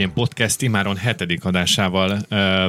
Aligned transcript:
Földjén 0.00 0.24
Podcast 0.24 0.62
imáron 0.62 0.96
hetedik 0.96 1.44
adásával 1.44 2.10
uh, 2.10 2.20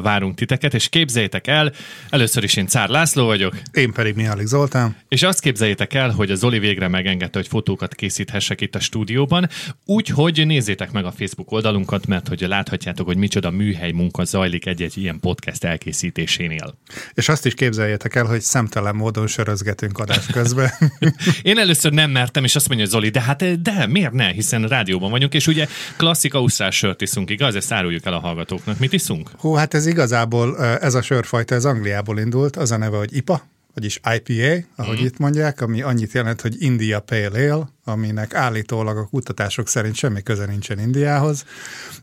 várunk 0.01 0.35
titeket, 0.35 0.73
és 0.73 0.89
képzeljétek 0.89 1.47
el, 1.47 1.71
először 2.09 2.43
is 2.43 2.55
én 2.55 2.67
Cár 2.67 2.89
László 2.89 3.25
vagyok. 3.25 3.55
Én 3.73 3.91
pedig 3.91 4.15
Mihálik 4.15 4.45
Zoltán. 4.45 4.95
És 5.07 5.23
azt 5.23 5.39
képzeljétek 5.39 5.93
el, 5.93 6.09
hogy 6.09 6.31
a 6.31 6.35
Zoli 6.35 6.59
végre 6.59 6.87
megengedte, 6.87 7.39
hogy 7.39 7.47
fotókat 7.47 7.95
készíthessek 7.95 8.61
itt 8.61 8.75
a 8.75 8.79
stúdióban, 8.79 9.49
úgyhogy 9.85 10.45
nézzétek 10.45 10.91
meg 10.91 11.05
a 11.05 11.11
Facebook 11.11 11.51
oldalunkat, 11.51 12.07
mert 12.07 12.27
hogy 12.27 12.41
láthatjátok, 12.41 13.05
hogy 13.05 13.17
micsoda 13.17 13.51
műhely 13.51 13.91
munka 13.91 14.23
zajlik 14.23 14.65
egy-egy 14.65 14.97
ilyen 14.97 15.19
podcast 15.19 15.63
elkészítésénél. 15.63 16.77
És 17.13 17.29
azt 17.29 17.45
is 17.45 17.53
képzeljétek 17.53 18.15
el, 18.15 18.25
hogy 18.25 18.41
szemtelen 18.41 18.95
módon 18.95 19.27
sörözgetünk 19.27 19.97
adás 19.97 20.25
közben. 20.25 20.71
én 21.41 21.57
először 21.57 21.91
nem 21.91 22.11
mertem, 22.11 22.43
és 22.43 22.55
azt 22.55 22.67
mondja 22.67 22.85
Zoli, 22.85 23.09
de 23.09 23.21
hát 23.21 23.61
de 23.61 23.87
miért 23.87 24.13
ne, 24.13 24.31
hiszen 24.31 24.67
rádióban 24.67 25.11
vagyunk, 25.11 25.33
és 25.33 25.47
ugye 25.47 25.67
klasszik 25.97 26.33
ausztrál 26.33 26.71
sört 26.71 27.01
iszunk, 27.01 27.20
igaz? 27.29 27.55
Ezt 27.55 27.71
áruljuk 27.71 28.05
el 28.05 28.13
a 28.13 28.19
hallgatóknak. 28.19 28.79
Mit 28.79 28.93
iszunk? 28.93 29.29
Hú, 29.37 29.53
hát 29.53 29.73
ez 29.73 29.85
igazából, 29.85 30.65
ez 30.65 30.93
a 30.93 31.01
sörfajta, 31.01 31.55
ez 31.55 31.65
Angliából 31.65 32.19
indult, 32.19 32.55
az 32.55 32.71
a 32.71 32.77
neve, 32.77 32.97
hogy 32.97 33.15
IPA, 33.15 33.41
vagyis 33.73 33.99
IPA, 34.15 34.67
ahogy 34.75 35.01
mm. 35.01 35.05
itt 35.05 35.17
mondják, 35.17 35.61
ami 35.61 35.81
annyit 35.81 36.11
jelent, 36.11 36.41
hogy 36.41 36.61
India 36.61 36.99
Pale 36.99 37.51
Ale, 37.51 37.69
aminek 37.83 38.33
állítólag 38.33 38.97
a 38.97 39.05
kutatások 39.05 39.67
szerint 39.67 39.95
semmi 39.95 40.21
köze 40.21 40.45
nincsen 40.45 40.79
Indiához, 40.79 41.45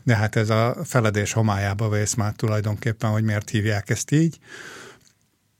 de 0.03 0.17
hát 0.17 0.37
ez 0.37 0.51
a 0.51 0.77
feledés 0.85 1.33
homályába 1.33 1.89
vész 1.89 2.15
már 2.15 2.33
tulajdonképpen, 2.33 3.11
hogy 3.11 3.23
miért 3.23 3.51
hívják 3.51 3.91
ezt 3.91 4.11
így. 4.11 4.39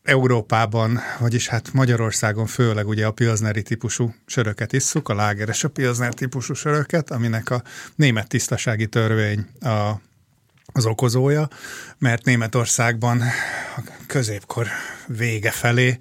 Európában, 0.09 1.01
vagyis 1.19 1.49
hát 1.49 1.73
Magyarországon 1.73 2.47
főleg 2.47 2.89
ugye 2.89 3.07
a 3.07 3.11
pilzneri 3.11 3.63
típusú 3.63 4.15
söröket 4.27 4.73
isszuk, 4.73 5.09
a 5.09 5.15
lágeres 5.15 5.65
a 5.65 5.69
pilsner 5.69 6.15
típusú 6.15 6.55
söröket, 6.55 7.11
aminek 7.11 7.51
a 7.51 7.63
német 7.95 8.29
tisztasági 8.29 8.87
törvény 8.87 9.47
a, 9.61 10.01
az 10.73 10.87
okozója, 10.87 11.49
mert 11.99 12.25
Németországban 12.25 13.21
a 13.77 13.81
középkor 14.07 14.67
vége 15.07 15.51
felé 15.51 15.97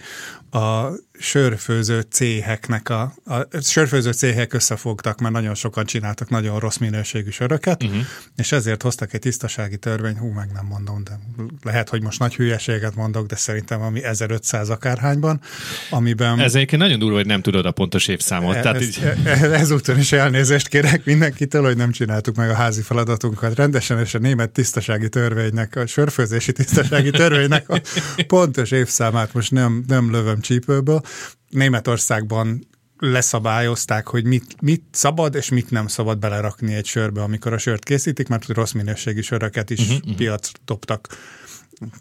a 0.49 0.87
sörfőző 1.19 2.05
céheknek 2.09 2.89
a, 2.89 3.13
a 3.25 3.61
sörfőző 3.61 4.11
céhek 4.11 4.53
összefogtak, 4.53 5.19
mert 5.19 5.33
nagyon 5.33 5.55
sokan 5.55 5.85
csináltak 5.85 6.29
nagyon 6.29 6.59
rossz 6.59 6.77
minőségű 6.77 7.29
söröket, 7.29 7.83
uh-huh. 7.83 8.01
és 8.35 8.51
ezért 8.51 8.81
hoztak 8.81 9.13
egy 9.13 9.19
tisztasági 9.19 9.77
törvény, 9.77 10.17
hú, 10.17 10.27
meg 10.27 10.49
nem 10.53 10.65
mondom, 10.65 11.03
de 11.03 11.19
lehet, 11.63 11.89
hogy 11.89 12.01
most 12.01 12.19
nagy 12.19 12.35
hülyeséget 12.35 12.95
mondok, 12.95 13.27
de 13.27 13.35
szerintem 13.35 13.81
ami 13.81 14.03
1500 14.03 14.69
akárhányban, 14.69 15.41
amiben... 15.89 16.39
Ez 16.39 16.55
egyébként 16.55 16.81
nagyon 16.81 16.99
durva, 16.99 17.15
hogy 17.15 17.25
nem 17.25 17.41
tudod 17.41 17.65
a 17.65 17.71
pontos 17.71 18.07
évszámot. 18.07 18.55
Ez, 18.55 18.61
tehát 18.61 18.81
így... 18.81 18.99
ez, 19.23 19.41
ezúton 19.41 19.97
is 19.97 20.11
elnézést 20.11 20.67
kérek 20.67 21.05
mindenkitől, 21.05 21.63
hogy 21.63 21.77
nem 21.77 21.91
csináltuk 21.91 22.35
meg 22.35 22.49
a 22.49 22.53
házi 22.53 22.81
feladatunkat 22.81 23.55
rendesen, 23.55 23.99
és 23.99 24.13
a 24.13 24.19
német 24.19 24.49
tisztasági 24.49 25.09
törvénynek, 25.09 25.75
a 25.75 25.85
sörfőzési 25.85 26.51
tisztasági 26.51 27.09
törvénynek 27.09 27.69
a 27.69 27.81
pontos 28.27 28.71
évszámát 28.71 29.33
most 29.33 29.51
nem, 29.51 29.83
nem 29.87 30.11
lövöm 30.11 30.41
csípőből, 30.41 31.01
Németországban 31.49 32.67
leszabályozták, 32.99 34.07
hogy 34.07 34.25
mit, 34.25 34.61
mit 34.61 34.83
szabad 34.91 35.35
és 35.35 35.49
mit 35.49 35.69
nem 35.69 35.87
szabad 35.87 36.17
belerakni 36.19 36.73
egy 36.73 36.85
sörbe, 36.85 37.21
amikor 37.21 37.53
a 37.53 37.57
sört 37.57 37.83
készítik, 37.83 38.27
mert 38.27 38.47
rossz 38.47 38.71
minőségi 38.71 39.21
söröket 39.21 39.69
is 39.69 39.89
uh-huh, 39.89 40.15
piacra 40.15 40.59
dobtak. 40.65 41.07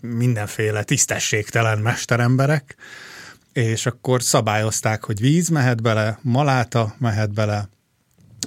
Mindenféle 0.00 0.82
tisztességtelen 0.82 1.78
mesteremberek, 1.78 2.76
és 3.52 3.86
akkor 3.86 4.22
szabályozták, 4.22 5.04
hogy 5.04 5.20
víz 5.20 5.48
mehet 5.48 5.82
bele, 5.82 6.18
maláta 6.22 6.94
mehet 6.98 7.32
bele, 7.32 7.68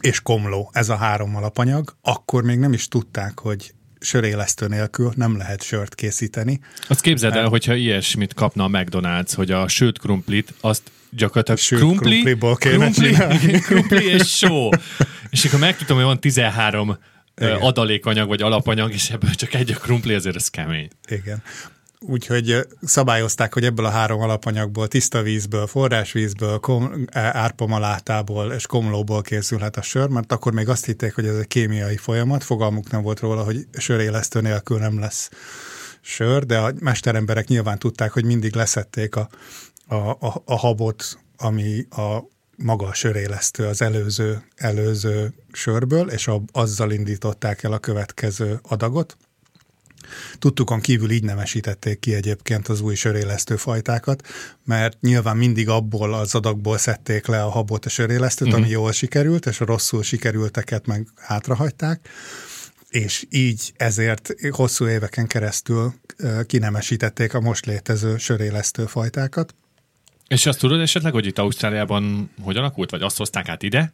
és 0.01 0.21
komló, 0.21 0.69
ez 0.73 0.89
a 0.89 0.95
három 0.95 1.35
alapanyag. 1.35 1.95
Akkor 2.01 2.43
még 2.43 2.59
nem 2.59 2.73
is 2.73 2.87
tudták, 2.87 3.39
hogy 3.39 3.73
sörélesztő 3.99 4.67
nélkül 4.67 5.11
nem 5.15 5.37
lehet 5.37 5.63
sört 5.63 5.95
készíteni. 5.95 6.59
Azt 6.87 7.01
képzeld 7.01 7.35
el, 7.35 7.47
hogyha 7.47 7.73
ilyesmit 7.73 8.33
kapna 8.33 8.63
a 8.63 8.69
McDonald's, 8.69 9.31
hogy 9.35 9.51
a 9.51 9.67
sült 9.67 9.99
krumplit, 9.99 10.53
azt 10.61 10.81
gyakorlatilag 11.09 11.59
sült 11.59 11.81
krumpli, 11.81 12.09
krumpliból 12.09 12.55
kéne 12.55 12.89
krumpli, 12.89 13.59
krumpli 13.67 14.05
és 14.05 14.37
só. 14.37 14.69
És 15.29 15.45
akkor 15.45 15.59
megtudom, 15.59 15.97
hogy 15.97 16.05
van 16.05 16.19
13 16.19 16.97
Igen. 17.37 17.57
adalékanyag 17.57 18.27
vagy 18.27 18.41
alapanyag, 18.41 18.93
és 18.93 19.09
ebből 19.09 19.33
csak 19.33 19.53
egy 19.53 19.71
a 19.71 19.75
krumpli, 19.75 20.13
ezért 20.13 20.35
ez 20.35 20.47
kemény. 20.47 20.89
Igen. 21.07 21.43
Úgyhogy 22.01 22.67
szabályozták, 22.81 23.53
hogy 23.53 23.63
ebből 23.63 23.85
a 23.85 23.89
három 23.89 24.21
alapanyagból, 24.21 24.87
tiszta 24.87 25.21
vízből, 25.21 25.67
forrásvízből, 25.67 26.59
kom, 26.59 27.05
árpomalátából 27.11 28.51
és 28.51 28.65
komlóból 28.65 29.21
készülhet 29.21 29.77
a 29.77 29.81
sör, 29.81 30.07
mert 30.07 30.31
akkor 30.31 30.53
még 30.53 30.69
azt 30.69 30.85
hitték, 30.85 31.15
hogy 31.15 31.25
ez 31.25 31.35
egy 31.35 31.47
kémiai 31.47 31.97
folyamat, 31.97 32.43
fogalmuk 32.43 32.91
nem 32.91 33.01
volt 33.01 33.19
róla, 33.19 33.43
hogy 33.43 33.67
sörélesztő 33.71 34.41
nélkül 34.41 34.79
nem 34.79 34.99
lesz 34.99 35.29
sör, 36.01 36.45
de 36.45 36.57
a 36.57 36.73
mesteremberek 36.79 37.47
nyilván 37.47 37.79
tudták, 37.79 38.11
hogy 38.11 38.25
mindig 38.25 38.55
leszették 38.55 39.15
a, 39.15 39.29
a, 39.87 39.95
a, 39.95 40.41
a 40.45 40.55
habot, 40.55 41.19
ami 41.37 41.87
a 41.89 42.19
maga 42.55 42.85
a 42.85 42.93
sörélesztő 42.93 43.65
az 43.65 43.81
előző, 43.81 44.43
előző 44.55 45.33
sörből, 45.51 46.09
és 46.09 46.27
a, 46.27 46.41
azzal 46.51 46.91
indították 46.91 47.63
el 47.63 47.71
a 47.71 47.79
következő 47.79 48.59
adagot. 48.61 49.17
Tudtukon 50.39 50.79
kívül 50.79 51.11
így 51.11 51.23
nemesítették 51.23 51.99
ki 51.99 52.13
egyébként 52.13 52.67
az 52.67 52.81
új 52.81 52.95
sörélesztő 52.95 53.55
fajtákat, 53.55 54.27
mert 54.65 55.01
nyilván 55.01 55.37
mindig 55.37 55.69
abból 55.69 56.13
az 56.13 56.35
adagból 56.35 56.77
szedték 56.77 57.27
le 57.27 57.43
a 57.43 57.49
habot 57.49 57.85
a 57.85 57.89
sörélesztőt, 57.89 58.47
uh-huh. 58.47 58.63
ami 58.63 58.71
jól 58.71 58.91
sikerült, 58.91 59.45
és 59.45 59.61
a 59.61 59.65
rosszul 59.65 60.03
sikerülteket 60.03 60.85
meg 60.85 61.07
hátrahagyták 61.15 62.09
és 62.89 63.25
így 63.29 63.73
ezért 63.75 64.33
hosszú 64.51 64.87
éveken 64.87 65.27
keresztül 65.27 65.93
kinemesítették 66.45 67.33
a 67.33 67.39
most 67.39 67.65
létező 67.65 68.17
sörélesztő 68.17 68.85
fajtákat. 68.85 69.55
És 70.27 70.45
azt 70.45 70.59
tudod 70.59 70.79
esetleg, 70.79 71.13
hogy 71.13 71.25
itt 71.25 71.37
Ausztráliában 71.37 72.29
hogy 72.41 72.57
alakult, 72.57 72.91
vagy 72.91 73.01
azt 73.01 73.17
hozták 73.17 73.47
át 73.47 73.63
ide? 73.63 73.93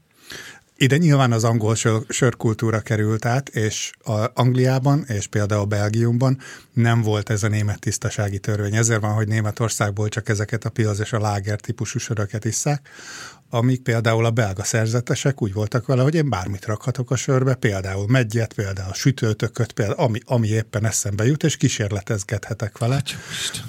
Ide 0.78 0.98
nyilván 0.98 1.32
az 1.32 1.44
angol 1.44 1.76
sör, 1.76 2.02
sörkultúra 2.10 2.80
került 2.80 3.26
át, 3.26 3.50
és 3.50 3.92
a 4.04 4.26
Angliában 4.34 5.04
és 5.08 5.28
például 5.28 5.66
Belgiumban 5.66 6.40
nem 6.74 7.02
volt 7.02 7.30
ez 7.30 7.44
a 7.44 7.48
német 7.48 7.80
tisztasági 7.80 8.40
törvény. 8.40 8.76
Ezért 8.76 9.02
van, 9.02 9.14
hogy 9.14 9.28
Németországból 9.28 10.10
csak 10.10 10.30
ezeket 10.30 10.66
a 10.66 10.70
pilz 10.70 11.00
és 11.00 11.14
a 11.14 11.20
láger 11.20 11.60
típusú 11.60 12.00
söröket 12.00 12.46
isszák, 12.46 12.90
amíg 13.50 13.82
például 13.82 14.26
a 14.26 14.32
belga 14.32 14.64
szerzetesek 14.64 15.42
úgy 15.42 15.54
voltak 15.54 15.86
vele, 15.86 16.02
hogy 16.02 16.16
én 16.16 16.30
bármit 16.30 16.66
rakhatok 16.66 17.12
a 17.12 17.16
sörbe, 17.16 17.56
például 17.56 18.08
megyet, 18.08 18.54
például 18.54 18.94
sütőtököt, 18.94 19.72
például 19.72 20.00
ami, 20.00 20.20
ami 20.26 20.48
éppen 20.48 20.86
eszembe 20.86 21.26
jut, 21.26 21.44
és 21.44 21.58
kísérletezgethetek 21.58 22.78
vele. 22.78 23.04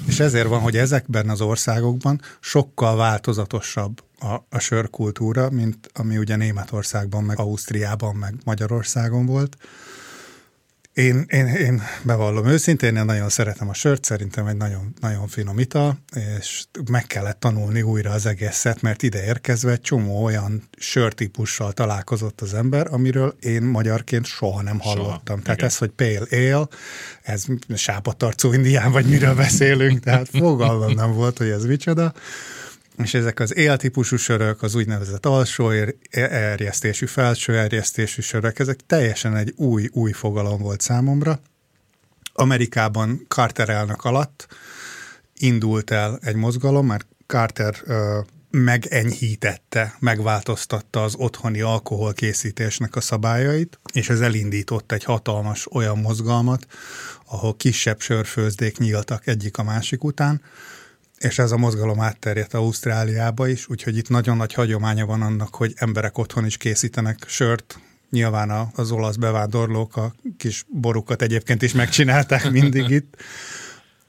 És 0.06 0.20
ezért 0.20 0.48
van, 0.48 0.60
hogy 0.60 0.76
ezekben 0.76 1.28
az 1.28 1.40
országokban 1.40 2.20
sokkal 2.40 2.96
változatosabb 2.96 4.02
a, 4.18 4.34
a 4.48 4.58
sörkultúra, 4.58 5.50
mint 5.50 5.90
ami 5.92 6.18
ugye 6.18 6.36
Németországban, 6.36 7.24
meg 7.24 7.38
Ausztriában, 7.38 8.14
meg 8.14 8.34
Magyarországon 8.44 9.26
volt. 9.26 9.56
Én, 10.96 11.24
én, 11.28 11.46
én 11.46 11.82
bevallom 12.02 12.46
őszintén, 12.46 12.96
én 12.96 13.04
nagyon 13.04 13.28
szeretem 13.28 13.68
a 13.68 13.74
sört, 13.74 14.04
szerintem 14.04 14.46
egy 14.46 14.56
nagyon, 14.56 14.94
nagyon 15.00 15.28
finom 15.28 15.58
ital, 15.58 15.98
és 16.38 16.64
meg 16.90 17.06
kellett 17.06 17.40
tanulni 17.40 17.82
újra 17.82 18.10
az 18.10 18.26
egészet, 18.26 18.82
mert 18.82 19.02
ide 19.02 19.24
érkezve 19.24 19.70
egy 19.70 19.80
csomó 19.80 20.24
olyan 20.24 20.68
sörtípussal 20.78 21.72
találkozott 21.72 22.40
az 22.40 22.54
ember, 22.54 22.86
amiről 22.90 23.36
én 23.40 23.62
magyarként 23.62 24.24
soha 24.24 24.62
nem 24.62 24.78
hallottam. 24.78 25.20
Soha, 25.26 25.42
tehát 25.42 25.58
igen. 25.58 25.68
ez, 25.68 25.76
hogy 25.76 25.90
pale 25.90 26.54
ale, 26.56 26.68
ez 27.22 27.44
sápatarcú 27.74 28.52
indián, 28.52 28.92
vagy 28.92 29.06
miről 29.06 29.34
beszélünk, 29.34 30.00
tehát 30.00 30.28
fogalmam 30.28 30.92
nem 30.92 31.12
volt, 31.12 31.38
hogy 31.38 31.48
ez 31.48 31.64
micsoda 31.64 32.12
és 33.02 33.14
ezek 33.14 33.40
az 33.40 33.56
éltípusú 33.56 34.16
sörök, 34.16 34.62
az 34.62 34.74
úgynevezett 34.74 35.26
alsó 35.26 35.70
erjesztésű, 36.10 37.06
felső 37.06 37.58
erjesztésű 37.58 38.22
sörök, 38.22 38.58
ezek 38.58 38.80
teljesen 38.86 39.36
egy 39.36 39.52
új, 39.56 39.88
új 39.92 40.12
fogalom 40.12 40.60
volt 40.60 40.80
számomra. 40.80 41.40
Amerikában 42.32 43.26
Carter 43.28 43.68
elnök 43.68 44.04
alatt 44.04 44.46
indult 45.34 45.90
el 45.90 46.18
egy 46.22 46.34
mozgalom, 46.34 46.86
mert 46.86 47.06
Carter 47.26 47.74
ö, 47.84 48.18
megenyhítette, 48.50 49.96
megváltoztatta 49.98 51.02
az 51.02 51.14
otthoni 51.14 51.60
alkoholkészítésnek 51.60 52.96
a 52.96 53.00
szabályait, 53.00 53.78
és 53.92 54.08
ez 54.08 54.20
elindított 54.20 54.92
egy 54.92 55.04
hatalmas 55.04 55.72
olyan 55.72 55.98
mozgalmat, 55.98 56.66
ahol 57.26 57.56
kisebb 57.56 58.00
sörfőzdék 58.00 58.78
nyíltak 58.78 59.26
egyik 59.26 59.58
a 59.58 59.62
másik 59.62 60.04
után, 60.04 60.42
és 61.18 61.38
ez 61.38 61.52
a 61.52 61.56
mozgalom 61.56 62.00
átterjedt 62.00 62.54
Ausztráliába 62.54 63.48
is, 63.48 63.68
úgyhogy 63.68 63.96
itt 63.96 64.08
nagyon 64.08 64.36
nagy 64.36 64.52
hagyománya 64.52 65.06
van 65.06 65.22
annak, 65.22 65.54
hogy 65.54 65.72
emberek 65.76 66.18
otthon 66.18 66.46
is 66.46 66.56
készítenek 66.56 67.24
sört, 67.26 67.80
Nyilván 68.10 68.70
az 68.74 68.90
olasz 68.90 69.16
bevándorlók 69.16 69.96
a 69.96 70.14
kis 70.36 70.64
borukat 70.68 71.22
egyébként 71.22 71.62
is 71.62 71.72
megcsinálták 71.72 72.50
mindig 72.58 72.90
itt, 72.90 73.16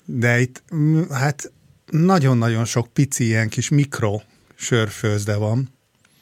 de 0.05 0.39
itt 0.39 0.63
hát 1.11 1.51
nagyon-nagyon 1.91 2.65
sok 2.65 2.87
pici 2.93 3.25
ilyen 3.25 3.49
kis 3.49 3.69
mikro 3.69 4.21
sörfőzde 4.55 5.35
van, 5.35 5.75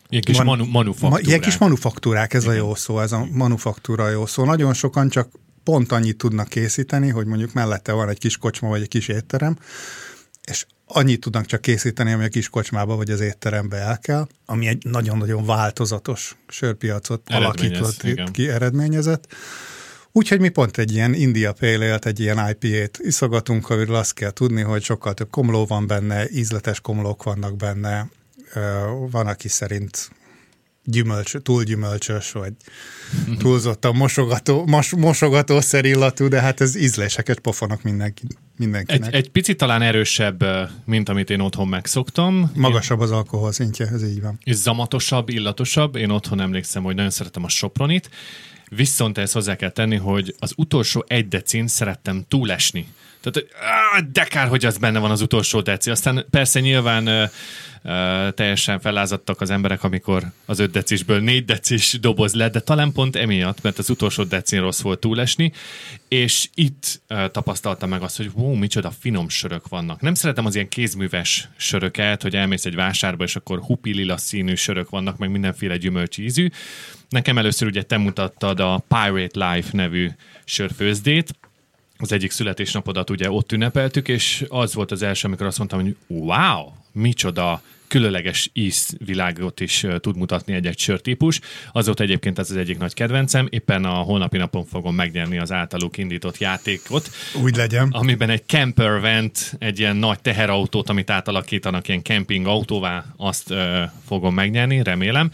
Ilyen 0.10 0.24
kis 0.24 0.38
van, 0.38 0.46
manu, 0.46 0.66
manufaktúrák. 0.66 1.24
Ma, 1.24 1.28
ilyen 1.28 1.42
kis 1.42 1.58
manufaktúrák, 1.58 2.34
ez 2.34 2.44
Igen. 2.44 2.56
a 2.56 2.58
jó 2.58 2.76
szó, 2.76 3.00
ez 3.00 3.12
a 3.12 3.28
manufaktúra 3.32 4.10
jó 4.10 4.26
szó. 4.26 4.46
Nagyon 4.46 4.74
sokan 4.74 5.10
csak 5.10 5.30
pont 5.64 5.92
annyit 5.92 6.18
tudnak 6.18 6.48
készíteni, 6.48 7.10
hogy 7.10 7.26
mondjuk 7.26 7.54
mellette 7.54 7.92
van 7.92 8.10
egy 8.10 8.18
kis 8.18 8.38
kocsma 8.38 8.68
vagy 8.68 8.82
egy 8.82 8.88
kis 8.88 9.08
étterem, 9.08 9.58
és 10.46 10.66
annyit 10.86 11.20
tudnak 11.20 11.46
csak 11.46 11.62
készíteni, 11.62 12.12
ami 12.12 12.24
a 12.24 12.28
kis 12.28 12.50
kocsmába 12.50 12.96
vagy 12.96 13.10
az 13.10 13.20
étterembe 13.20 13.78
el 13.78 14.00
kell, 14.00 14.28
ami 14.46 14.68
egy 14.68 14.86
nagyon-nagyon 14.86 15.46
változatos 15.46 16.36
sörpiacot 16.48 17.22
alakított 17.30 18.04
igen. 18.04 18.32
ki, 18.32 18.50
eredményezett. 18.50 19.28
Úgyhogy 20.12 20.40
mi 20.40 20.50
pont 20.50 20.78
egy 20.78 20.94
ilyen 20.94 21.14
India 21.14 21.54
Pale 21.54 21.98
egy 21.98 22.20
ilyen 22.20 22.50
IPA-t 22.50 22.98
iszogatunk, 22.98 23.70
amiről 23.70 23.96
azt 23.96 24.14
kell 24.14 24.32
tudni, 24.32 24.62
hogy 24.62 24.84
sokkal 24.84 25.14
több 25.14 25.30
komló 25.30 25.66
van 25.66 25.88
benne, 25.88 26.30
ízletes 26.30 26.82
komlók 26.82 27.24
vannak 27.24 27.56
benne, 27.56 28.10
van, 29.12 29.28
aki 29.28 29.48
szerint 29.48 30.10
gyümölcs, 30.86 31.38
túl 31.38 31.64
gyümölcsös, 31.64 32.32
vagy 32.32 32.54
túlzottan 33.38 33.96
mosogató, 33.96 34.66
mos, 34.66 34.90
mosogatószer 34.90 35.86
illatú, 35.86 36.28
de 36.28 36.42
hát 36.42 36.62
ez 36.62 36.76
ízléseket 36.76 37.40
pofonok 37.40 37.84
mindenki, 37.84 38.28
mindenkinek. 38.58 39.08
Egy, 39.08 39.14
egy 39.14 39.30
picit 39.30 39.58
talán 39.58 39.82
erősebb, 39.82 40.46
mint 40.86 41.10
amit 41.10 41.30
én 41.30 41.40
otthon 41.40 41.68
megszoktam. 41.68 42.52
Magasabb 42.56 43.00
az 43.00 43.12
alkohol 43.12 43.52
szintje, 43.52 43.88
ez 43.88 44.04
így 44.04 44.22
van. 44.22 44.40
És 44.44 44.56
zamatosabb, 44.56 45.30
illatosabb. 45.30 45.96
Én 45.96 46.10
otthon 46.10 46.42
emlékszem, 46.42 46.84
hogy 46.84 46.96
nagyon 46.96 47.12
szeretem 47.12 47.44
a 47.44 47.50
sopronit, 47.50 48.10
viszont 48.70 49.18
ezt 49.18 49.34
hozzá 49.34 49.56
kell 49.56 49.70
tenni, 49.70 49.96
hogy 49.96 50.36
az 50.40 50.54
utolsó 50.56 51.06
egy 51.08 51.28
decin 51.28 51.68
szerettem 51.68 52.26
túlesni. 52.28 52.88
Tehát, 53.22 54.12
de 54.12 54.24
kár, 54.24 54.48
hogy 54.48 54.66
az 54.66 54.78
benne 54.78 55.00
van 55.00 55.12
az 55.12 55.22
utolsó 55.22 55.62
deci. 55.62 55.90
Aztán 55.90 56.26
persze 56.30 56.60
nyilván 56.60 57.30
teljesen 58.34 58.80
felázadtak 58.80 59.42
az 59.42 59.50
emberek, 59.50 59.84
amikor 59.84 60.32
az 60.46 60.60
5 60.60 60.72
decisből 60.72 61.20
4 61.20 61.46
decis 61.46 61.98
doboz 62.00 62.34
lett, 62.34 62.54
de 62.54 62.60
talán 62.60 62.92
pont 62.92 63.16
emiatt, 63.16 63.62
mert 63.62 63.78
az 63.78 63.90
utolsó 63.90 64.24
decin 64.24 64.62
rossz 64.62 64.82
volt 64.82 65.00
túlesni, 65.00 65.52
és 66.08 66.50
itt 66.54 67.02
tapasztaltam 67.08 67.90
meg 67.90 68.02
azt, 68.02 68.18
hogy 68.18 68.30
wow, 68.34 68.56
micsoda 68.56 68.92
finom 69.00 69.30
sörök 69.30 69.68
vannak. 69.68 70.02
Nem 70.02 70.14
szeretem 70.14 70.46
az 70.46 70.56
ilyen 70.56 70.68
kézműves 70.68 71.50
söröket, 71.56 72.22
hogy 72.22 72.36
elmész 72.36 72.66
egy 72.66 72.76
vásárba, 72.76 73.24
és 73.24 73.36
akkor 73.36 73.60
hupi 73.60 73.94
lila 73.94 74.18
színű 74.18 74.56
sörök 74.56 74.90
vannak, 74.90 75.18
meg 75.18 75.32
mindenféle 75.32 75.78
gyümölcs 75.78 76.18
ízű. 76.18 76.50
Nekem 77.10 77.38
először 77.38 77.68
ugye 77.68 77.84
te 77.84 77.98
mutattad 77.98 78.60
a 78.60 78.84
Pirate 78.88 79.52
Life 79.52 79.70
nevű 79.72 80.10
sörfőzdét, 80.44 81.36
az 81.98 82.12
egyik 82.12 82.32
születésnapodat 82.32 83.10
ugye 83.10 83.32
ott 83.32 83.52
ünnepeltük, 83.52 84.08
és 84.08 84.46
az 84.50 84.74
volt 84.74 84.92
az 84.92 85.02
első, 85.02 85.28
amikor 85.28 85.46
azt 85.46 85.58
mondtam, 85.58 85.82
hogy 85.82 85.96
wow, 86.08 86.72
micsoda 86.92 87.62
különleges 87.88 88.50
ízvilágot 88.54 89.60
is 89.60 89.86
tud 90.00 90.18
mutatni 90.18 90.54
egy-egy 90.54 90.80
sörtípus. 90.80 91.40
Az 91.72 91.86
volt 91.86 92.00
egyébként 92.00 92.40
ez 92.40 92.50
az 92.50 92.58
egyik 92.58 92.78
nagy 92.78 92.94
kedvencem. 92.94 93.48
Éppen 93.50 93.86
a 93.86 93.94
holnapi 93.94 94.38
napon 94.38 94.66
fogom 94.66 94.96
megnyerni 94.96 95.38
az 95.38 95.52
általuk 95.52 95.98
indított 95.98 96.38
játékot. 96.38 97.10
Úgy 97.44 97.56
legyen. 97.56 97.90
Amiben 97.92 98.30
egy 98.30 98.44
camper 98.46 99.00
vent, 99.00 99.56
egy 99.60 99.80
ilyen 99.80 99.96
nagy 99.96 100.20
teherautót, 100.20 100.90
amit 100.90 101.10
átalakítanak 101.10 101.88
ilyen 101.88 102.04
camping 102.04 102.48
autóvá, 102.48 103.06
azt 103.18 103.52
ö, 103.52 103.84
fogom 104.08 104.34
megnyerni, 104.34 104.84
remélem. 104.84 105.32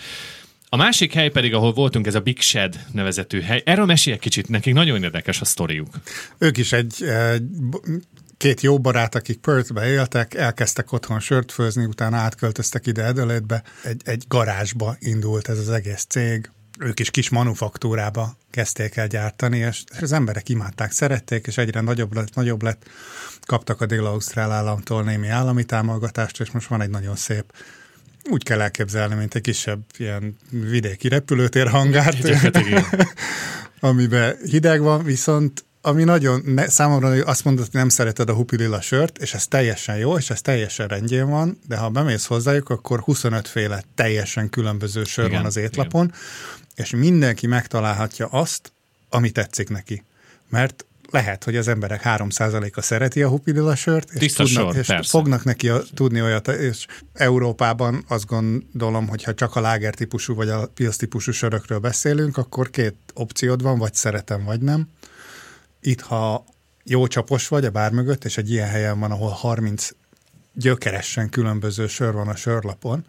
A 0.73 0.77
másik 0.77 1.13
hely 1.13 1.29
pedig, 1.29 1.53
ahol 1.53 1.73
voltunk, 1.73 2.07
ez 2.07 2.15
a 2.15 2.19
Big 2.19 2.41
Shed 2.41 2.85
nevezetű 2.91 3.41
hely. 3.41 3.61
Erről 3.65 3.85
mesélj 3.85 4.15
egy 4.15 4.21
kicsit, 4.21 4.49
nekik 4.49 4.73
nagyon 4.73 5.03
érdekes 5.03 5.41
a 5.41 5.45
sztoriuk. 5.45 5.89
Ők 6.37 6.57
is 6.57 6.73
egy, 6.73 7.03
egy 7.03 7.43
két 8.41 8.61
jó 8.61 8.79
barát, 8.79 9.15
akik 9.15 9.37
Perthbe 9.37 9.87
éltek, 9.87 10.33
elkezdtek 10.33 10.91
otthon 10.91 11.19
sört 11.19 11.51
főzni, 11.51 11.85
utána 11.85 12.17
átköltöztek 12.17 12.87
ide 12.87 13.03
Edelétbe. 13.03 13.63
Egy, 13.83 14.01
egy 14.05 14.23
garázsba 14.27 14.95
indult 14.99 15.49
ez 15.49 15.57
az 15.57 15.69
egész 15.69 16.05
cég. 16.09 16.49
Ők 16.79 16.99
is 16.99 17.11
kis 17.11 17.29
manufaktúrába 17.29 18.37
kezdték 18.49 18.95
el 18.95 19.07
gyártani, 19.07 19.57
és 19.57 19.83
az 20.01 20.11
emberek 20.11 20.49
imádták, 20.49 20.91
szerették, 20.91 21.47
és 21.47 21.57
egyre 21.57 21.81
nagyobb 21.81 22.15
lett, 22.15 22.33
nagyobb 22.33 22.63
lett. 22.63 22.89
Kaptak 23.45 23.81
a 23.81 23.85
Dél-Ausztrál 23.85 24.51
államtól 24.51 25.03
némi 25.03 25.27
állami 25.27 25.63
támogatást, 25.63 26.39
és 26.39 26.51
most 26.51 26.67
van 26.67 26.81
egy 26.81 26.89
nagyon 26.89 27.15
szép 27.15 27.53
úgy 28.29 28.43
kell 28.43 28.61
elképzelni, 28.61 29.15
mint 29.15 29.35
egy 29.35 29.41
kisebb 29.41 29.81
ilyen 29.97 30.37
vidéki 30.49 31.07
repülőtér 31.07 31.67
hangárt, 31.67 32.29
amiben 33.79 34.35
hideg 34.43 34.81
van, 34.81 35.03
viszont 35.03 35.65
ami 35.81 36.03
nagyon 36.03 36.41
ne, 36.45 36.69
számomra 36.69 37.25
azt 37.25 37.43
mondod, 37.43 37.65
hogy 37.65 37.73
nem 37.73 37.89
szereted 37.89 38.29
a 38.29 38.33
hupilila 38.33 38.81
sört, 38.81 39.17
és 39.17 39.33
ez 39.33 39.47
teljesen 39.47 39.97
jó, 39.97 40.17
és 40.17 40.29
ez 40.29 40.41
teljesen 40.41 40.87
rendjén 40.87 41.29
van, 41.29 41.59
de 41.67 41.77
ha 41.77 41.89
bemész 41.89 42.25
hozzájuk, 42.25 42.69
akkor 42.69 42.99
25 42.99 43.47
féle 43.47 43.83
teljesen 43.95 44.49
különböző 44.49 45.03
sör 45.03 45.25
igen, 45.25 45.37
van 45.37 45.45
az 45.45 45.57
étlapon, 45.57 46.05
igen. 46.05 46.17
és 46.75 46.89
mindenki 46.89 47.47
megtalálhatja 47.47 48.27
azt, 48.27 48.71
ami 49.09 49.31
tetszik 49.31 49.69
neki. 49.69 50.03
Mert 50.49 50.85
lehet, 51.11 51.43
hogy 51.43 51.55
az 51.55 51.67
emberek 51.67 52.01
3%-a 52.03 52.81
szereti 52.81 53.21
a 53.23 53.29
hupilila 53.29 53.75
sört, 53.75 54.11
és, 54.11 54.33
tudnak, 54.33 54.73
sor, 54.73 54.97
és 54.99 55.09
fognak 55.09 55.43
neki 55.43 55.69
a, 55.69 55.81
tudni 55.93 56.21
olyat, 56.21 56.47
és 56.47 56.85
Európában 57.13 58.05
azt 58.07 58.25
gondolom, 58.25 59.07
hogy 59.07 59.23
ha 59.23 59.33
csak 59.33 59.55
a 59.55 59.61
láger 59.61 59.93
típusú 59.93 60.35
vagy 60.35 60.49
a 60.49 60.67
piac 60.67 60.95
típusú 60.95 61.31
sörökről 61.31 61.79
beszélünk, 61.79 62.37
akkor 62.37 62.69
két 62.69 62.95
opciód 63.13 63.61
van, 63.61 63.77
vagy 63.77 63.93
szeretem, 63.93 64.43
vagy 64.43 64.61
nem. 64.61 64.87
Itt, 65.81 66.01
ha 66.01 66.45
jó 66.83 67.07
csapos 67.07 67.47
vagy 67.47 67.65
a 67.65 67.69
bár 67.69 67.91
mögött, 67.91 68.25
és 68.25 68.37
egy 68.37 68.51
ilyen 68.51 68.69
helyen 68.69 68.99
van, 68.99 69.11
ahol 69.11 69.29
30 69.29 69.89
gyökeresen 70.53 71.29
különböző 71.29 71.87
sör 71.87 72.13
van 72.13 72.27
a 72.27 72.35
sörlapon, 72.35 73.05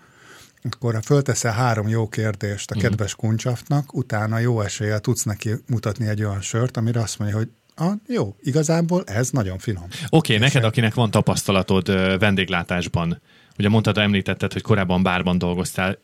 akkor 0.63 0.95
ha 0.95 1.03
fölteszel 1.03 1.53
három 1.53 1.89
jó 1.89 2.09
kérdést 2.09 2.71
a 2.71 2.75
mhm. 2.75 2.85
kedves 2.85 3.15
kuncsaftnak, 3.15 3.95
utána 3.95 4.39
jó 4.39 4.61
eséllyel 4.61 5.01
tudsz 5.01 5.23
neki 5.23 5.51
mutatni 5.67 6.09
egy 6.09 6.23
olyan 6.23 6.41
sört, 6.41 6.77
amire 6.77 7.01
azt 7.01 7.19
mondja, 7.19 7.37
hogy 7.37 7.49
Ah, 7.75 7.93
jó, 8.07 8.37
igazából 8.41 9.05
ez 9.07 9.31
nagyon 9.31 9.59
finom. 9.59 9.85
Oké, 9.85 9.97
okay, 10.09 10.37
neked, 10.37 10.65
akinek 10.65 10.95
van 10.95 11.11
tapasztalatod 11.11 11.87
vendéglátásban, 12.19 13.21
ugye 13.59 13.69
mondtad, 13.69 13.99
említetted, 13.99 14.53
hogy 14.53 14.63
korábban 14.63 15.03
bárban 15.03 15.39
dolgoztál, 15.39 15.99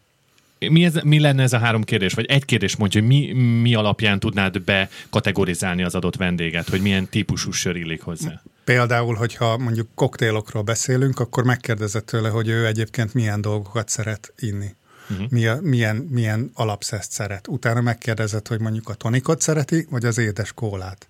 mi, 0.58 0.84
ez, 0.84 0.94
mi 0.94 1.20
lenne 1.20 1.42
ez 1.42 1.52
a 1.52 1.58
három 1.58 1.82
kérdés? 1.82 2.14
Vagy 2.14 2.26
egy 2.26 2.44
kérdés 2.44 2.76
mondja, 2.76 3.00
hogy 3.00 3.08
mi, 3.08 3.32
mi 3.62 3.74
alapján 3.74 4.18
tudnád 4.18 4.62
bekategorizálni 4.62 5.82
az 5.82 5.94
adott 5.94 6.16
vendéget, 6.16 6.68
hogy 6.68 6.80
milyen 6.80 7.08
típusú 7.08 7.50
sör 7.50 7.76
illik 7.76 8.02
hozzá? 8.02 8.42
Például, 8.64 9.14
hogyha 9.14 9.58
mondjuk 9.58 9.88
koktélokról 9.94 10.62
beszélünk, 10.62 11.20
akkor 11.20 11.44
megkérdezett 11.44 12.06
tőle, 12.06 12.28
hogy 12.28 12.48
ő 12.48 12.66
egyébként 12.66 13.14
milyen 13.14 13.40
dolgokat 13.40 13.88
szeret 13.88 14.32
inni. 14.38 14.76
Uh-huh. 15.10 15.30
Mi 15.30 15.46
a, 15.46 15.58
milyen, 15.60 15.96
milyen 15.96 16.50
alapszeszt 16.54 17.12
szeret. 17.12 17.48
Utána 17.48 17.80
megkérdezett, 17.80 18.48
hogy 18.48 18.60
mondjuk 18.60 18.88
a 18.88 18.94
tonikot 18.94 19.40
szereti, 19.40 19.86
vagy 19.90 20.04
az 20.04 20.18
édes 20.18 20.52
kólát 20.52 21.08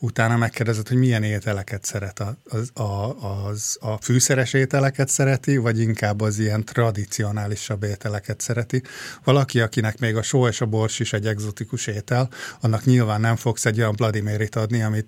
utána 0.00 0.36
megkérdezett, 0.36 0.88
hogy 0.88 0.96
milyen 0.96 1.22
ételeket 1.22 1.84
szeret, 1.84 2.20
a, 2.20 2.36
a, 2.72 2.82
a, 2.82 3.46
az, 3.46 3.76
a 3.80 3.96
fűszeres 3.96 4.52
ételeket 4.52 5.08
szereti, 5.08 5.56
vagy 5.56 5.80
inkább 5.80 6.20
az 6.20 6.38
ilyen 6.38 6.64
tradicionálisabb 6.64 7.82
ételeket 7.82 8.40
szereti. 8.40 8.82
Valaki, 9.24 9.60
akinek 9.60 9.98
még 9.98 10.16
a 10.16 10.22
só 10.22 10.48
és 10.48 10.60
a 10.60 10.66
bors 10.66 10.98
is 10.98 11.12
egy 11.12 11.26
egzotikus 11.26 11.86
étel, 11.86 12.28
annak 12.60 12.84
nyilván 12.84 13.20
nem 13.20 13.36
fogsz 13.36 13.64
egy 13.64 13.78
olyan 13.78 13.94
Vladimirit 13.96 14.56
adni, 14.56 14.82
amit 14.82 15.06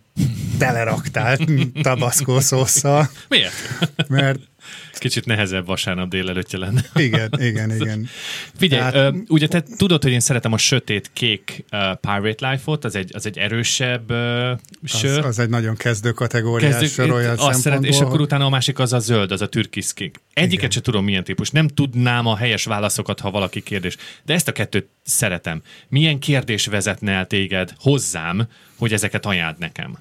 teleraktál 0.58 1.38
tabaszkó 1.82 2.40
szószal. 2.40 3.10
Miért? 3.28 3.52
Mert 4.08 4.40
Kicsit 4.92 5.24
nehezebb 5.24 5.66
vasárnap 5.66 6.08
délelőttje 6.08 6.58
lenne. 6.58 6.82
Igen, 6.94 7.30
igen, 7.38 7.70
igen. 7.80 8.08
Figyelj, 8.56 8.90
Tehát, 8.90 9.14
ugye 9.28 9.48
te 9.48 9.62
tudod, 9.76 10.02
hogy 10.02 10.12
én 10.12 10.20
szeretem 10.20 10.52
a 10.52 10.58
sötét 10.58 11.10
kék 11.12 11.64
uh, 11.72 11.94
Pirate 11.94 12.50
Life-ot, 12.50 12.84
az 12.84 12.94
egy, 12.94 13.10
az 13.14 13.26
egy 13.26 13.38
erősebb 13.38 14.10
uh, 14.10 14.58
sör. 14.84 15.18
Az, 15.18 15.24
az 15.24 15.38
egy 15.38 15.48
nagyon 15.48 15.76
kezdő 15.76 16.10
kategóriás 16.10 16.72
kezdő, 16.72 16.86
sör 16.86 17.10
olyan 17.10 17.38
azt 17.38 17.60
szeret, 17.60 17.84
És 17.84 18.00
akkor 18.00 18.20
utána 18.20 18.44
a 18.44 18.48
másik 18.48 18.78
az 18.78 18.92
a 18.92 18.98
zöld, 18.98 19.32
az 19.32 19.40
a 19.40 19.48
türkisz 19.48 19.92
kék. 19.92 20.20
Egyiket 20.34 20.72
se 20.72 20.80
tudom 20.80 21.04
milyen 21.04 21.24
típus. 21.24 21.50
Nem 21.50 21.68
tudnám 21.68 22.26
a 22.26 22.36
helyes 22.36 22.64
válaszokat, 22.64 23.20
ha 23.20 23.30
valaki 23.30 23.62
kérdés. 23.62 23.96
De 24.24 24.34
ezt 24.34 24.48
a 24.48 24.52
kettőt 24.52 24.88
szeretem. 25.02 25.62
Milyen 25.88 26.18
kérdés 26.18 26.66
vezetne 26.66 27.12
el 27.12 27.26
téged 27.26 27.72
hozzám, 27.78 28.46
hogy 28.76 28.92
ezeket 28.92 29.26
ajánld 29.26 29.58
nekem? 29.58 29.98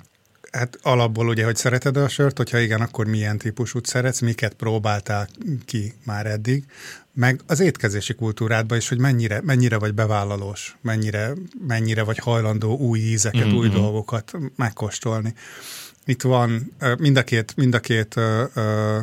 Hát 0.51 0.77
alapból 0.81 1.27
ugye, 1.27 1.45
hogy 1.45 1.55
szereted 1.55 1.97
a 1.97 2.07
sört, 2.07 2.37
hogyha 2.37 2.59
igen, 2.59 2.81
akkor 2.81 3.05
milyen 3.05 3.37
típusút 3.37 3.85
szeretsz, 3.85 4.19
miket 4.19 4.53
próbáltál 4.53 5.29
ki 5.65 5.93
már 6.05 6.25
eddig, 6.25 6.65
meg 7.13 7.41
az 7.47 7.59
étkezési 7.59 8.13
kultúrádban 8.13 8.77
is, 8.77 8.89
hogy 8.89 8.99
mennyire, 8.99 9.41
mennyire 9.43 9.77
vagy 9.77 9.93
bevállalós, 9.93 10.77
mennyire, 10.81 11.33
mennyire 11.67 12.03
vagy 12.03 12.17
hajlandó 12.17 12.77
új 12.77 12.99
ízeket, 12.99 13.45
mm-hmm. 13.45 13.55
új 13.55 13.69
dolgokat 13.69 14.31
megkóstolni. 14.55 15.33
Itt 16.05 16.21
van 16.21 16.73
mind 16.97 17.17
a 17.17 17.23
két, 17.23 17.55
mind 17.55 17.73
a 17.73 17.79
két 17.79 18.15
ö, 18.15 18.43
ö, 18.53 18.99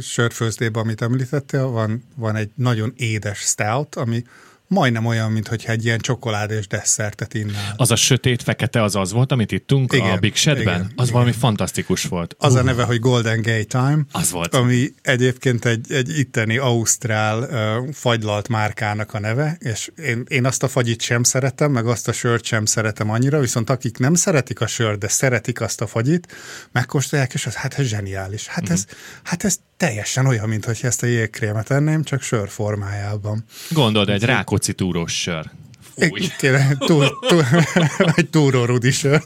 sörfőzdében, 0.00 0.82
amit 0.82 1.02
említettél, 1.02 1.66
van, 1.66 2.04
van 2.16 2.36
egy 2.36 2.50
nagyon 2.54 2.92
édes 2.96 3.38
stout, 3.38 3.94
ami 3.94 4.24
majdnem 4.70 5.06
olyan, 5.06 5.32
mintha 5.32 5.72
egy 5.72 5.84
ilyen 5.84 5.98
csokolád 5.98 6.50
és 6.50 6.66
desszertet 6.66 7.34
innál. 7.34 7.74
Az 7.76 7.90
a 7.90 7.96
sötét 7.96 8.42
fekete 8.42 8.82
az 8.82 8.96
az 8.96 9.12
volt, 9.12 9.32
amit 9.32 9.52
ittunk 9.52 9.92
igen, 9.92 10.10
a 10.10 10.16
Big 10.16 10.34
Shedben? 10.34 10.62
Igen, 10.62 10.80
az 10.80 10.90
igen. 11.02 11.12
valami 11.12 11.32
fantasztikus 11.32 12.04
volt. 12.04 12.34
Az 12.38 12.52
uh. 12.52 12.58
a 12.58 12.62
neve, 12.62 12.82
hogy 12.82 12.98
Golden 12.98 13.42
Gay 13.42 13.64
Time. 13.64 13.98
Az 14.12 14.30
volt. 14.30 14.54
Ami 14.54 14.92
egyébként 15.02 15.64
egy, 15.64 15.92
egy 15.92 16.18
itteni 16.18 16.56
ausztrál 16.56 17.38
uh, 17.38 17.92
fagylalt 17.92 18.48
márkának 18.48 19.14
a 19.14 19.18
neve, 19.18 19.56
és 19.60 19.90
én, 19.96 20.24
én 20.28 20.46
azt 20.46 20.62
a 20.62 20.68
fagyit 20.68 21.02
sem 21.02 21.22
szeretem, 21.22 21.72
meg 21.72 21.86
azt 21.86 22.08
a 22.08 22.12
sört 22.12 22.44
sem 22.44 22.64
szeretem 22.64 23.10
annyira, 23.10 23.40
viszont 23.40 23.70
akik 23.70 23.98
nem 23.98 24.14
szeretik 24.14 24.60
a 24.60 24.66
sört, 24.66 24.98
de 24.98 25.08
szeretik 25.08 25.60
azt 25.60 25.80
a 25.80 25.86
fagyit, 25.86 26.34
megkóstolják, 26.72 27.34
és 27.34 27.46
az 27.46 27.54
hát 27.54 27.78
ez 27.78 27.86
zseniális. 27.86 28.46
Hát, 28.46 28.62
uh-huh. 28.62 28.76
ez, 28.76 28.84
hát 29.22 29.44
ez 29.44 29.56
teljesen 29.80 30.26
olyan, 30.26 30.48
mintha 30.48 30.72
ezt 30.86 31.02
a 31.02 31.06
jégkrémet 31.06 31.70
enném, 31.70 32.02
csak 32.02 32.22
sör 32.22 32.48
formájában. 32.48 33.44
Gondold, 33.70 34.08
egy 34.08 34.24
rákóczi 34.60 34.72
túrós 34.72 35.20
sör. 35.20 35.50
Fúj. 35.96 36.20
Kérem, 36.38 36.76
túl, 36.78 37.18
túl, 37.28 37.44
egy 38.14 38.30
túró 38.30 38.64
rudi 38.64 38.90
sör. 38.90 39.22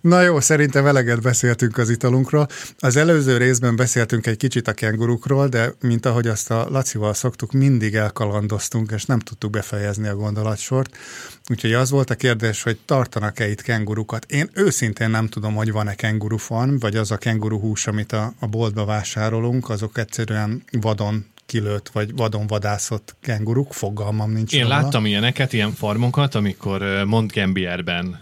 Na 0.00 0.22
jó, 0.22 0.40
szerintem 0.40 0.86
eleget 0.86 1.22
beszéltünk 1.22 1.78
az 1.78 1.90
italunkról. 1.90 2.48
Az 2.78 2.96
előző 2.96 3.36
részben 3.36 3.76
beszéltünk 3.76 4.26
egy 4.26 4.36
kicsit 4.36 4.68
a 4.68 4.72
kengurukról, 4.72 5.48
de 5.48 5.72
mint 5.80 6.06
ahogy 6.06 6.26
azt 6.26 6.50
a 6.50 6.66
Lacival 6.70 7.14
szoktuk, 7.14 7.52
mindig 7.52 7.94
elkalandoztunk, 7.94 8.90
és 8.90 9.04
nem 9.04 9.18
tudtuk 9.18 9.50
befejezni 9.50 10.08
a 10.08 10.14
gondolatsort. 10.14 10.96
Úgyhogy 11.50 11.72
az 11.72 11.90
volt 11.90 12.10
a 12.10 12.14
kérdés, 12.14 12.62
hogy 12.62 12.78
tartanak-e 12.84 13.48
itt 13.48 13.62
kengurukat. 13.62 14.24
Én 14.28 14.50
őszintén 14.52 15.10
nem 15.10 15.26
tudom, 15.26 15.54
hogy 15.54 15.72
van-e 15.72 15.94
kengurufarm, 15.94 16.76
vagy 16.78 16.96
az 16.96 17.10
a 17.10 17.16
kenguruhús, 17.16 17.86
amit 17.86 18.12
a, 18.12 18.32
a 18.38 18.46
boltba 18.46 18.84
vásárolunk, 18.84 19.68
azok 19.68 19.98
egyszerűen 19.98 20.62
vadon 20.70 21.26
kilőtt, 21.50 21.88
vagy 21.88 22.16
vadon 22.16 22.46
vadászott 22.46 23.16
kenguruk, 23.20 23.72
fogalmam 23.72 24.32
nincs. 24.32 24.52
Én 24.52 24.62
róla. 24.62 24.80
láttam 24.80 25.06
ilyeneket, 25.06 25.52
ilyen 25.52 25.72
farmokat, 25.72 26.34
amikor 26.34 27.04
Montgambierben 27.06 28.20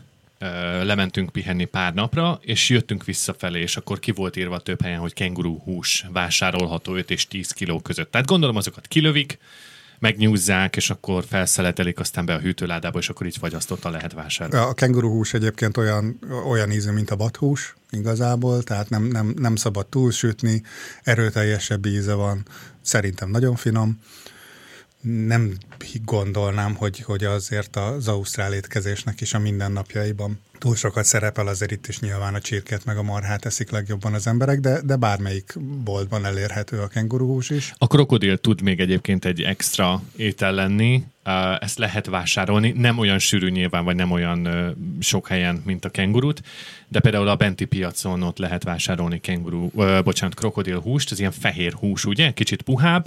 lementünk 0.83 1.31
pihenni 1.31 1.65
pár 1.65 1.95
napra, 1.95 2.39
és 2.43 2.69
jöttünk 2.69 3.05
visszafelé, 3.05 3.61
és 3.61 3.77
akkor 3.77 3.99
ki 3.99 4.11
volt 4.11 4.37
írva 4.37 4.59
több 4.59 4.83
helyen, 4.83 4.99
hogy 4.99 5.13
kenguru 5.13 5.59
hús 5.59 6.07
vásárolható 6.13 6.95
5 6.95 7.11
és 7.11 7.27
10 7.27 7.51
kiló 7.51 7.81
között. 7.81 8.11
Tehát 8.11 8.27
gondolom 8.27 8.57
azokat 8.57 8.87
kilövik, 8.87 9.39
megnyúzzák, 9.99 10.77
és 10.77 10.91
akkor 10.91 11.25
felszeletelik 11.25 11.99
aztán 11.99 12.25
be 12.25 12.35
a 12.35 12.39
hűtőládába, 12.39 12.99
és 12.99 13.09
akkor 13.09 13.27
így 13.27 13.37
fagyasztottan 13.37 13.93
lehet 13.93 14.13
vásárolni. 14.13 14.67
A 14.67 14.75
kenguru 14.75 15.09
hús 15.09 15.35
egyébként 15.35 15.77
olyan, 15.77 16.19
olyan 16.49 16.71
ízű, 16.71 16.91
mint 16.91 17.11
a 17.11 17.17
bathús 17.17 17.77
igazából, 17.91 18.63
tehát 18.63 18.89
nem, 18.89 19.03
nem, 19.05 19.35
nem 19.37 19.57
szabad 19.57 19.87
túlsütni, 19.87 20.63
erőteljesebb 21.03 21.87
íze 21.87 22.15
van, 22.15 22.47
szerintem 22.81 23.31
nagyon 23.31 23.57
finom 23.57 23.99
nem 25.01 25.53
gondolnám, 26.05 26.75
hogy, 26.75 27.01
hogy 27.01 27.25
azért 27.25 27.77
az 27.77 28.09
ausztrál 28.09 28.53
étkezésnek 28.53 29.21
is 29.21 29.35
a 29.35 29.39
mindennapjaiban 29.39 30.39
túl 30.59 30.77
sokat 30.77 31.05
szerepel, 31.05 31.47
azért 31.47 31.71
itt 31.71 31.87
is 31.87 32.01
nyilván 32.01 32.35
a 32.35 32.41
csirket 32.41 32.85
meg 32.85 32.97
a 32.97 33.03
marhát 33.03 33.45
eszik 33.45 33.71
legjobban 33.71 34.15
az 34.15 34.27
emberek, 34.27 34.61
de, 34.61 34.81
de 34.85 34.97
bármelyik 34.97 35.55
boltban 35.85 36.25
elérhető 36.25 36.81
a 36.81 36.87
kenguruhús 36.87 37.51
is. 37.51 37.73
A 37.79 37.87
krokodil 37.87 38.39
tud 38.39 38.61
még 38.61 38.81
egyébként 38.81 39.25
egy 39.25 39.43
extra 39.43 40.03
étel 40.17 40.53
lenni, 40.53 41.05
ezt 41.59 41.79
lehet 41.79 42.07
vásárolni, 42.07 42.73
nem 42.77 42.99
olyan 42.99 43.19
sűrű 43.19 43.49
nyilván, 43.49 43.85
vagy 43.85 43.97
nem 43.97 44.11
olyan 44.11 44.49
sok 45.01 45.29
helyen, 45.29 45.63
mint 45.65 45.85
a 45.85 45.89
kengurut, 45.89 46.43
de 46.89 47.01
például 47.01 47.29
a 47.29 47.37
benti 47.37 47.65
piacon 47.65 48.23
ott 48.23 48.39
lehet 48.39 48.65
vásárolni 48.65 49.21
kenguru, 49.21 49.69
bocsánat, 50.03 50.35
krokodil 50.35 50.81
húst, 50.81 51.13
ez 51.13 51.19
ilyen 51.19 51.33
fehér 51.33 51.73
hús, 51.73 52.05
ugye? 52.05 52.33
Kicsit 52.33 52.63
puhább, 52.63 53.05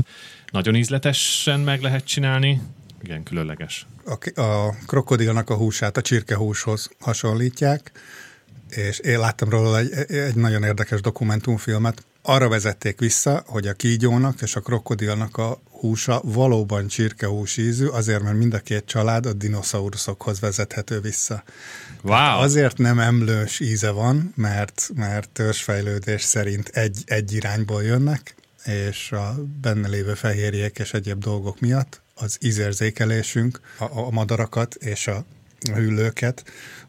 nagyon 0.52 0.76
ízletesen 0.76 1.60
meg 1.60 1.82
lehet 1.82 2.06
csinálni, 2.06 2.61
igen, 3.02 3.24
különleges. 3.24 3.88
A, 4.06 4.42
a 4.42 4.76
krokodilnak 4.86 5.50
a 5.50 5.56
húsát 5.56 5.98
a 5.98 6.02
csirkehúshoz 6.02 6.90
hasonlítják, 7.00 7.92
és 8.70 9.00
én 9.00 9.20
láttam 9.20 9.50
róla 9.50 9.78
egy, 9.78 9.92
egy 10.12 10.36
nagyon 10.36 10.64
érdekes 10.64 11.02
dokumentumfilmet. 11.02 12.06
Arra 12.22 12.50
vezették 12.50 13.00
vissza, 13.00 13.44
hogy 13.46 13.68
a 13.68 13.74
kígyónak 13.74 14.42
és 14.42 14.56
a 14.56 14.60
krokodilnak 14.60 15.38
a 15.38 15.62
húsa 15.70 16.22
valóban 16.24 16.88
csirkehús 16.88 17.58
ízű, 17.58 17.86
azért, 17.86 18.24
mert 18.24 18.38
mind 18.38 18.54
a 18.54 18.60
két 18.60 18.86
család 18.86 19.26
a 19.26 19.34
dinoszauruszokhoz 19.34 20.40
vezethető 20.40 21.00
vissza. 21.00 21.44
Wow. 22.02 22.14
Tehát 22.14 22.44
azért 22.44 22.78
nem 22.78 23.00
emlős 23.00 23.60
íze 23.60 23.90
van, 23.90 24.34
mert, 24.36 24.90
mert 24.96 25.30
törzsfejlődés 25.30 26.22
szerint 26.22 26.68
egy, 26.68 27.04
egy 27.06 27.34
irányból 27.34 27.84
jönnek, 27.84 28.36
és 28.66 29.12
a 29.12 29.36
benne 29.62 29.88
lévő 29.88 30.14
fehérjék 30.14 30.80
és 30.80 30.94
egyéb 30.94 31.20
dolgok 31.20 31.60
miatt 31.60 32.02
az 32.22 32.38
ízérzékelésünk 32.40 33.60
a, 33.78 34.00
a 34.00 34.10
madarakat 34.10 34.76
és 34.76 35.08
a 35.08 35.26
hüllőket 35.74 36.44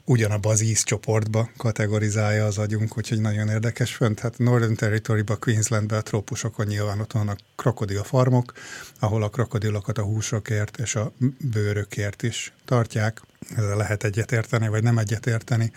ugyanabba 0.05 0.51
az 0.51 0.61
ízcsoportba 0.61 1.51
kategorizálja 1.57 2.45
az 2.45 2.59
agyunk, 2.59 2.99
úgyhogy 2.99 3.21
nagyon 3.21 3.49
érdekes 3.49 3.95
fönt. 3.95 4.21
Hát 4.21 4.39
Northern 4.39 4.75
Territory-ba, 4.75 5.37
Queenslandben, 5.37 5.99
a 5.99 6.03
trópusokon 6.03 6.67
nyilván 6.67 7.01
ott 7.01 7.13
vannak 7.13 7.39
krokodilfarmok, 7.57 8.53
ahol 8.99 9.23
a 9.23 9.29
krokodilokat 9.29 9.99
a 9.99 10.03
húsokért 10.03 10.79
és 10.79 10.95
a 10.95 11.13
bőrökért 11.53 12.23
is 12.23 12.53
tartják. 12.65 13.23
Ezzel 13.57 13.77
lehet 13.77 14.05
egyetérteni, 14.05 14.69
vagy 14.69 14.83
nem 14.83 14.99
egyetérteni. 14.99 15.73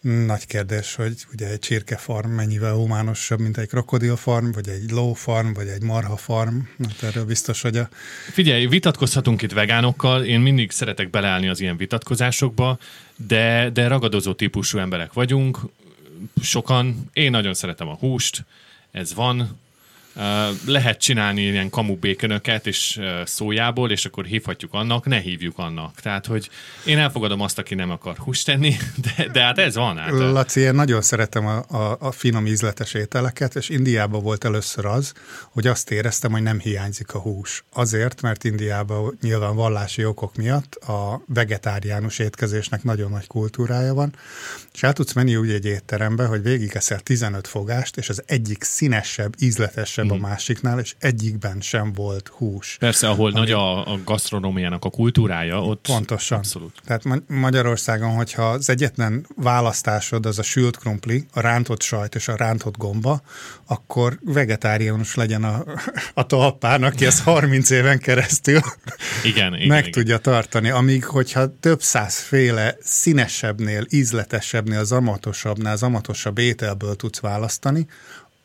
Nagy 0.00 0.46
kérdés, 0.46 0.94
hogy 0.94 1.14
ugye 1.32 1.48
egy 1.48 1.58
csirkefarm 1.58 2.28
mennyivel 2.28 2.72
humánosabb, 2.72 3.38
mint 3.38 3.56
egy 3.58 3.68
krokodilfarm, 3.68 4.50
vagy 4.50 4.68
egy 4.68 4.90
lófarm, 4.90 5.52
vagy 5.52 5.68
egy 5.68 5.82
marhafarm. 5.82 6.58
Hát 6.82 7.02
erről 7.02 7.24
biztos, 7.24 7.62
hogy 7.62 7.76
a... 7.76 7.88
Figyelj, 8.32 8.66
vitatkozhatunk 8.66 9.42
itt 9.42 9.52
vegánokkal, 9.52 10.24
én 10.24 10.40
mindig 10.40 10.70
szeretek 10.70 11.10
beleállni 11.10 11.48
az 11.48 11.60
ilyen 11.60 11.76
vitatkozásokba, 11.76 12.78
de, 13.16 13.70
de 13.70 13.88
ragadozó 13.88 14.32
típusú 14.32 14.78
emberek 14.78 15.12
vagyunk, 15.12 15.58
sokan, 16.42 17.10
én 17.12 17.30
nagyon 17.30 17.54
szeretem 17.54 17.88
a 17.88 17.94
húst, 17.94 18.44
ez 18.90 19.14
van, 19.14 19.58
lehet 20.66 21.00
csinálni 21.00 21.42
ilyen 21.42 21.70
kamu 21.70 21.96
békönöket 21.96 22.66
és 22.66 23.00
szójából, 23.24 23.90
és 23.90 24.04
akkor 24.04 24.24
hívhatjuk 24.24 24.74
annak, 24.74 25.06
ne 25.06 25.18
hívjuk 25.18 25.58
annak. 25.58 26.00
Tehát, 26.00 26.26
hogy 26.26 26.50
én 26.86 26.98
elfogadom 26.98 27.40
azt, 27.40 27.58
aki 27.58 27.74
nem 27.74 27.90
akar 27.90 28.16
húst 28.16 28.46
tenni, 28.46 28.76
de, 29.16 29.28
de 29.32 29.42
hát 29.42 29.58
ez 29.58 29.74
van. 29.74 29.96
Hát. 29.96 30.10
Laci, 30.10 30.60
én 30.60 30.74
nagyon 30.74 31.02
szeretem 31.02 31.46
a, 31.46 31.64
a, 31.68 31.96
a 32.00 32.12
finom 32.12 32.46
ízletes 32.46 32.94
ételeket, 32.94 33.54
és 33.54 33.68
Indiában 33.68 34.22
volt 34.22 34.44
először 34.44 34.86
az, 34.86 35.12
hogy 35.50 35.66
azt 35.66 35.90
éreztem, 35.90 36.32
hogy 36.32 36.42
nem 36.42 36.58
hiányzik 36.58 37.14
a 37.14 37.18
hús. 37.18 37.64
Azért, 37.72 38.22
mert 38.22 38.44
Indiában 38.44 39.18
nyilván 39.20 39.54
vallási 39.54 40.04
okok 40.04 40.36
miatt 40.36 40.74
a 40.74 41.22
vegetáriánus 41.26 42.18
étkezésnek 42.18 42.82
nagyon 42.82 43.10
nagy 43.10 43.26
kultúrája 43.26 43.94
van, 43.94 44.14
és 44.72 44.82
el 44.82 44.92
tudsz 44.92 45.12
menni 45.12 45.36
úgy 45.36 45.50
egy 45.50 45.64
étterembe, 45.64 46.24
hogy 46.24 46.42
végigeszel 46.42 47.00
15 47.00 47.46
fogást, 47.46 47.96
és 47.96 48.08
az 48.08 48.22
egyik 48.26 48.62
színesebb, 48.62 49.34
ízletesebb. 49.38 50.09
A 50.10 50.16
másiknál, 50.16 50.78
és 50.78 50.94
egyikben 50.98 51.60
sem 51.60 51.92
volt 51.92 52.28
hús. 52.28 52.76
Persze, 52.78 53.08
ahol 53.08 53.30
ami... 53.30 53.38
nagy 53.38 53.50
a, 53.50 53.92
a 53.92 53.98
gasztronómiának 54.04 54.84
a 54.84 54.90
kultúrája, 54.90 55.62
ott 55.62 55.86
Pontosan. 55.86 56.38
Abszolút. 56.38 56.80
Tehát 56.84 57.28
Magyarországon, 57.28 58.14
hogyha 58.14 58.42
az 58.42 58.70
egyetlen 58.70 59.26
választásod 59.36 60.26
az 60.26 60.38
a 60.38 60.42
sült 60.42 60.76
krumpli, 60.76 61.26
a 61.32 61.40
rántott 61.40 61.82
sajt 61.82 62.14
és 62.14 62.28
a 62.28 62.36
rántott 62.36 62.76
gomba, 62.76 63.20
akkor 63.66 64.18
vegetáriánus 64.24 65.14
legyen 65.14 65.44
a, 65.44 65.64
a 66.14 66.26
talpán, 66.26 66.82
aki 66.82 67.06
ezt 67.06 67.22
30 67.22 67.70
éven 67.70 67.98
keresztül 67.98 68.60
igen, 69.24 69.54
igen, 69.54 69.68
meg 69.68 69.78
igen. 69.78 69.90
tudja 69.90 70.18
tartani. 70.18 70.70
Amíg, 70.70 71.04
hogyha 71.04 71.58
több 71.60 71.82
százféle 71.82 72.76
színesebbnél, 72.80 73.84
ízletesebbnél, 73.88 74.84
zamatosabbnál, 74.84 75.76
zamatosabb 75.76 76.38
ételből 76.38 76.96
tudsz 76.96 77.20
választani, 77.20 77.86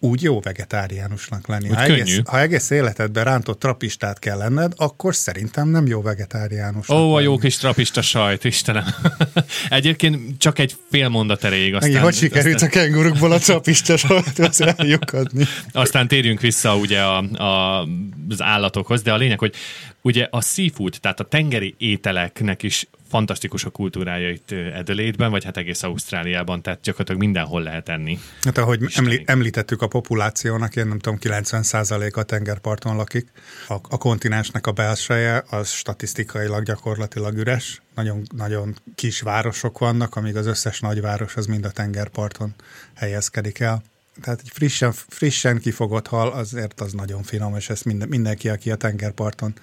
úgy 0.05 0.21
jó 0.21 0.39
vegetáriánusnak 0.39 1.47
lenni. 1.47 1.67
ha 1.67 1.83
egész, 1.83 2.19
ha 2.25 2.39
egész 2.39 2.69
életedben 2.69 3.23
rántott 3.23 3.59
trapistát 3.59 4.19
kell 4.19 4.37
lenned, 4.37 4.73
akkor 4.75 5.15
szerintem 5.15 5.67
nem 5.67 5.87
jó 5.87 6.01
vegetáriánus. 6.01 6.89
Ó, 6.89 7.13
a 7.13 7.19
jó 7.19 7.37
kis 7.37 7.57
trapista 7.57 8.01
sajt, 8.01 8.43
Istenem. 8.43 8.85
Egyébként 9.69 10.37
csak 10.37 10.59
egy 10.59 10.75
fél 10.91 11.09
mondat 11.09 11.43
erejéig. 11.43 11.73
Aztán, 11.73 11.89
Ennyi, 11.89 11.99
hogy 11.99 12.15
sikerült 12.15 12.55
aztán... 12.55 12.69
a 12.69 12.71
kengurukból 12.71 13.31
a 13.31 13.37
trapista 13.37 13.97
sajtot 13.97 14.59
eljukadni. 14.59 15.45
Aztán 15.71 16.07
térjünk 16.07 16.41
vissza 16.41 16.75
ugye 16.75 17.01
a, 17.01 17.17
a, 17.17 17.81
az 18.29 18.41
állatokhoz, 18.41 19.01
de 19.01 19.13
a 19.13 19.17
lényeg, 19.17 19.39
hogy 19.39 19.53
ugye 20.01 20.27
a 20.31 20.41
seafood, 20.41 20.97
tehát 21.01 21.19
a 21.19 21.23
tengeri 21.23 21.75
ételeknek 21.77 22.63
is 22.63 22.87
fantasztikus 23.15 23.65
a 23.65 23.69
kultúrája 23.69 24.29
itt 24.29 24.51
Edelétben, 24.51 25.31
vagy 25.31 25.43
hát 25.43 25.57
egész 25.57 25.83
Ausztráliában, 25.83 26.61
tehát 26.61 26.81
gyakorlatilag 26.81 27.21
mindenhol 27.21 27.61
lehet 27.61 27.89
enni. 27.89 28.19
Hát 28.41 28.57
ahogy 28.57 28.91
emli, 28.95 29.23
említettük 29.25 29.81
a 29.81 29.87
populációnak, 29.87 30.75
én 30.75 30.87
nem 30.87 30.99
tudom, 30.99 31.19
90%-a 31.21 32.23
tengerparton 32.23 32.95
lakik. 32.95 33.31
A, 33.67 33.73
a 33.73 33.97
kontinensnek 33.97 34.67
a 34.67 34.71
belseje 34.71 35.43
az 35.49 35.69
statisztikailag 35.69 36.63
gyakorlatilag 36.63 37.37
üres. 37.37 37.81
Nagyon, 37.93 38.21
nagyon 38.35 38.75
kis 38.95 39.21
városok 39.21 39.79
vannak, 39.79 40.15
amíg 40.15 40.35
az 40.35 40.45
összes 40.45 40.79
nagyváros 40.79 41.35
az 41.35 41.45
mind 41.45 41.65
a 41.65 41.71
tengerparton 41.71 42.53
helyezkedik 42.95 43.59
el. 43.59 43.83
Tehát 44.21 44.39
egy 44.43 44.49
frissen, 44.53 44.91
frissen 44.91 45.59
kifogott 45.59 46.07
hal, 46.07 46.31
azért 46.31 46.81
az 46.81 46.93
nagyon 46.93 47.23
finom, 47.23 47.55
és 47.55 47.69
ezt 47.69 47.85
minden, 47.85 48.07
mindenki, 48.07 48.49
aki 48.49 48.71
a 48.71 48.75
tengerparton 48.75 49.53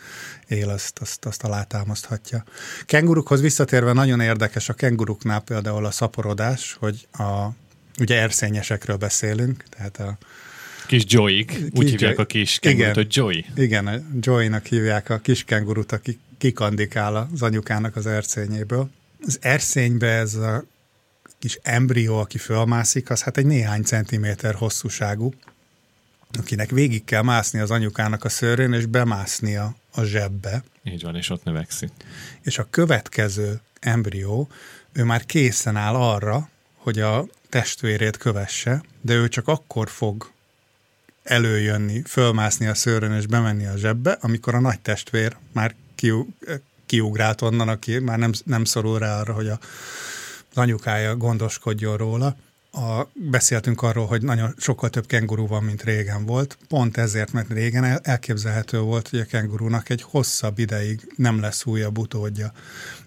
él, 0.49 0.69
azt, 0.69 0.99
azt, 0.99 1.25
azt 1.25 1.43
alátámaszthatja. 1.43 2.45
Kengurukhoz 2.87 3.41
visszatérve 3.41 3.93
nagyon 3.93 4.21
érdekes 4.21 4.69
a 4.69 4.73
kenguruknál 4.73 5.41
például 5.41 5.87
a 5.87 5.91
szaporodás, 5.91 6.77
hogy 6.79 7.07
a, 7.13 7.49
ugye 8.01 8.21
erszényesekről 8.21 8.97
beszélünk, 8.97 9.65
tehát 9.69 9.99
a 9.99 10.19
Kis 10.87 11.03
Joey-k, 11.07 11.59
úgy 11.71 11.91
hívják 11.91 12.19
a 12.19 12.25
kis 12.25 12.59
kengurut, 12.59 12.83
igen, 12.83 12.95
hogy 12.95 13.17
Joey. 13.17 13.45
Igen, 13.57 13.87
a 13.87 14.01
Joey-nak 14.21 14.67
hívják 14.67 15.11
a 15.11 15.19
kis 15.19 15.45
kengurut, 15.45 15.93
aki 15.93 16.19
kikandikál 16.39 17.29
az 17.33 17.43
anyukának 17.43 17.97
az 17.97 18.07
erszényéből. 18.07 18.91
Az 19.27 19.39
erszénybe 19.41 20.07
ez 20.07 20.35
a 20.35 20.65
kis 21.43 21.59
embrió, 21.63 22.19
aki 22.19 22.39
fölmászik, 22.39 23.11
az 23.11 23.23
hát 23.23 23.37
egy 23.37 23.47
néhány 23.47 23.83
centiméter 23.83 24.55
hosszúságú, 24.55 25.35
akinek 26.39 26.71
végig 26.71 27.05
kell 27.05 27.23
mászni 27.23 27.59
az 27.59 27.71
anyukának 27.71 28.25
a 28.25 28.29
szőrén, 28.29 28.73
és 28.73 28.87
bemászni 28.87 29.57
a, 29.57 29.77
a 29.93 30.03
zsebbe. 30.03 30.63
Így 30.85 31.03
van, 31.03 31.17
és 31.17 31.31
ott 31.31 31.45
növekszik. 31.45 31.91
És 32.43 32.59
a 32.59 32.67
következő 32.71 33.61
embrió, 33.81 34.49
ő 34.93 35.05
már 35.05 35.27
készen 35.27 35.77
áll 35.77 35.95
arra, 35.95 36.49
hogy 36.75 36.99
a 36.99 37.27
testvérét 37.49 38.17
kövesse, 38.17 38.83
de 39.01 39.15
ő 39.15 39.29
csak 39.29 39.49
akkor 39.49 39.91
fog 39.91 40.31
előjönni, 41.23 42.03
fölmászni 42.07 42.67
a 42.67 42.75
szőrön 42.75 43.13
és 43.13 43.27
bemenni 43.27 43.67
a 43.67 43.77
zsebbe, 43.77 44.19
amikor 44.21 44.55
a 44.55 44.61
nagy 44.61 44.81
testvér 44.81 45.37
már 45.53 45.75
kiugrált 46.87 47.41
onnan, 47.41 47.69
aki 47.69 47.99
már 47.99 48.19
nem, 48.19 48.33
nem 48.45 48.65
szorul 48.65 48.99
rá 48.99 49.21
arra, 49.21 49.33
hogy 49.33 49.49
a 49.49 49.59
anyukája 50.55 51.17
gondoskodjon 51.17 51.97
róla. 51.97 52.37
A, 52.73 53.03
beszéltünk 53.13 53.83
arról, 53.83 54.07
hogy 54.07 54.23
nagyon 54.23 54.55
sokkal 54.59 54.91
több 54.91 55.07
kenguru 55.07 55.47
van, 55.47 55.63
mint 55.63 55.83
régen 55.83 56.27
volt. 56.27 56.59
Pont 56.69 56.97
ezért, 56.97 57.33
mert 57.33 57.53
régen 57.53 57.85
el, 57.85 58.01
elképzelhető 58.03 58.79
volt, 58.79 59.09
hogy 59.09 59.19
a 59.19 59.25
kengurúnak 59.25 59.89
egy 59.89 60.03
hosszabb 60.03 60.59
ideig 60.59 61.13
nem 61.17 61.41
lesz 61.41 61.65
újabb 61.65 61.99
utódja. 61.99 62.53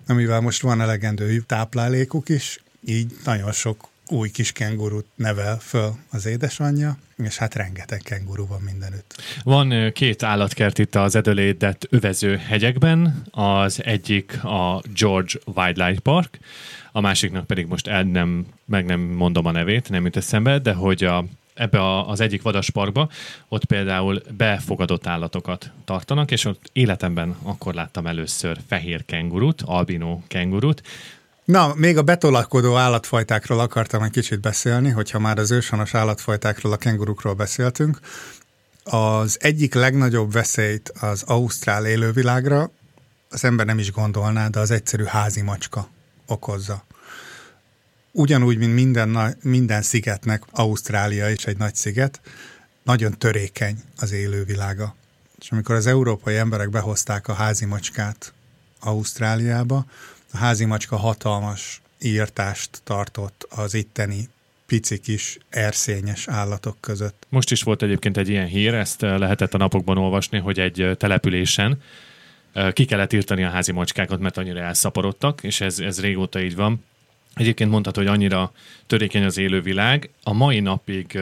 Amivel 0.07 0.39
most 0.39 0.61
van 0.61 0.81
elegendő 0.81 1.39
táplálékuk 1.39 2.29
is, 2.29 2.63
így 2.85 3.17
nagyon 3.23 3.51
sok 3.51 3.87
új 4.07 4.29
kis 4.29 4.51
kengurut 4.51 5.05
nevel 5.15 5.59
föl 5.59 5.95
az 6.09 6.25
édesanyja, 6.25 6.97
és 7.17 7.37
hát 7.37 7.55
rengeteg 7.55 8.01
kenguru 8.03 8.47
van 8.47 8.61
mindenütt. 8.61 9.15
Van 9.43 9.91
két 9.93 10.23
állatkert 10.23 10.79
itt 10.79 10.95
az 10.95 11.15
Edelédet 11.15 11.87
övező 11.89 12.37
hegyekben, 12.37 13.23
az 13.31 13.83
egyik 13.83 14.43
a 14.43 14.81
George 14.93 15.39
Wildlife 15.45 15.99
Park, 15.99 16.39
a 16.95 17.01
másiknak 17.01 17.47
pedig 17.47 17.67
most 17.67 17.87
el 17.87 18.03
nem, 18.03 18.45
meg 18.65 18.85
nem 18.85 18.99
mondom 18.99 19.45
a 19.45 19.51
nevét, 19.51 19.89
nem 19.89 20.03
jut 20.03 20.17
eszembe, 20.17 20.59
de 20.59 20.73
hogy 20.73 21.03
a, 21.03 21.25
ebbe 21.53 21.79
a, 21.79 22.09
az 22.09 22.19
egyik 22.19 22.41
vadasparkba, 22.41 23.09
ott 23.47 23.65
például 23.65 24.21
befogadott 24.37 25.07
állatokat 25.07 25.71
tartanak, 25.85 26.31
és 26.31 26.45
ott 26.45 26.69
életemben 26.73 27.35
akkor 27.43 27.73
láttam 27.73 28.07
először 28.07 28.57
fehér 28.67 29.05
kengurut, 29.05 29.61
albino 29.65 30.19
kengurut, 30.27 30.81
Na, 31.45 31.73
még 31.75 31.97
a 31.97 32.01
betolakodó 32.01 32.75
állatfajtákról 32.75 33.59
akartam 33.59 34.03
egy 34.03 34.11
kicsit 34.11 34.39
beszélni, 34.39 34.89
hogyha 34.89 35.19
már 35.19 35.37
az 35.37 35.51
őshonos 35.51 35.93
állatfajtákról, 35.93 36.71
a 36.71 36.77
kengurukról 36.77 37.33
beszéltünk. 37.33 37.99
Az 38.83 39.37
egyik 39.41 39.73
legnagyobb 39.73 40.31
veszélyt 40.31 40.89
az 40.99 41.23
ausztrál 41.23 41.85
élővilágra 41.85 42.71
az 43.29 43.43
ember 43.43 43.65
nem 43.65 43.79
is 43.79 43.91
gondolná, 43.91 44.47
de 44.47 44.59
az 44.59 44.71
egyszerű 44.71 45.03
házi 45.03 45.41
macska 45.41 45.93
okozza. 46.27 46.85
Ugyanúgy, 48.11 48.57
mint 48.57 48.73
minden, 48.73 49.37
minden 49.41 49.81
szigetnek, 49.81 50.43
Ausztrália 50.51 51.29
is 51.29 51.45
egy 51.45 51.57
nagy 51.57 51.75
sziget, 51.75 52.21
nagyon 52.83 53.17
törékeny 53.17 53.77
az 53.97 54.11
élővilága. 54.11 54.95
És 55.39 55.51
amikor 55.51 55.75
az 55.75 55.87
európai 55.87 56.35
emberek 56.35 56.69
behozták 56.69 57.27
a 57.27 57.33
házi 57.33 57.65
macskát 57.65 58.33
Ausztráliába, 58.79 59.85
a 60.31 60.37
házi 60.37 60.65
macska 60.65 60.95
hatalmas 60.95 61.81
írtást 61.99 62.81
tartott 62.83 63.47
az 63.49 63.73
itteni 63.73 64.29
pici 64.65 64.99
kis 64.99 65.37
erszényes 65.49 66.27
állatok 66.27 66.77
között. 66.79 67.25
Most 67.29 67.51
is 67.51 67.61
volt 67.61 67.81
egyébként 67.81 68.17
egy 68.17 68.29
ilyen 68.29 68.47
hír, 68.47 68.73
ezt 68.73 69.03
eh, 69.03 69.17
lehetett 69.17 69.53
a 69.53 69.57
napokban 69.57 69.97
olvasni, 69.97 70.39
hogy 70.39 70.59
egy 70.59 70.97
településen 70.97 71.81
ki 72.73 72.85
kellett 72.85 73.13
írtani 73.13 73.43
a 73.43 73.49
házi 73.49 73.71
macskákat, 73.71 74.19
mert 74.19 74.37
annyira 74.37 74.59
elszaporodtak, 74.59 75.43
és 75.43 75.61
ez, 75.61 75.79
ez 75.79 76.01
régóta 76.01 76.41
így 76.41 76.55
van. 76.55 76.83
Egyébként 77.33 77.69
mondhatod, 77.69 78.03
hogy 78.03 78.13
annyira 78.13 78.51
törékeny 78.87 79.23
az 79.23 79.37
élővilág. 79.37 80.09
A 80.23 80.33
mai 80.33 80.59
napig 80.59 81.19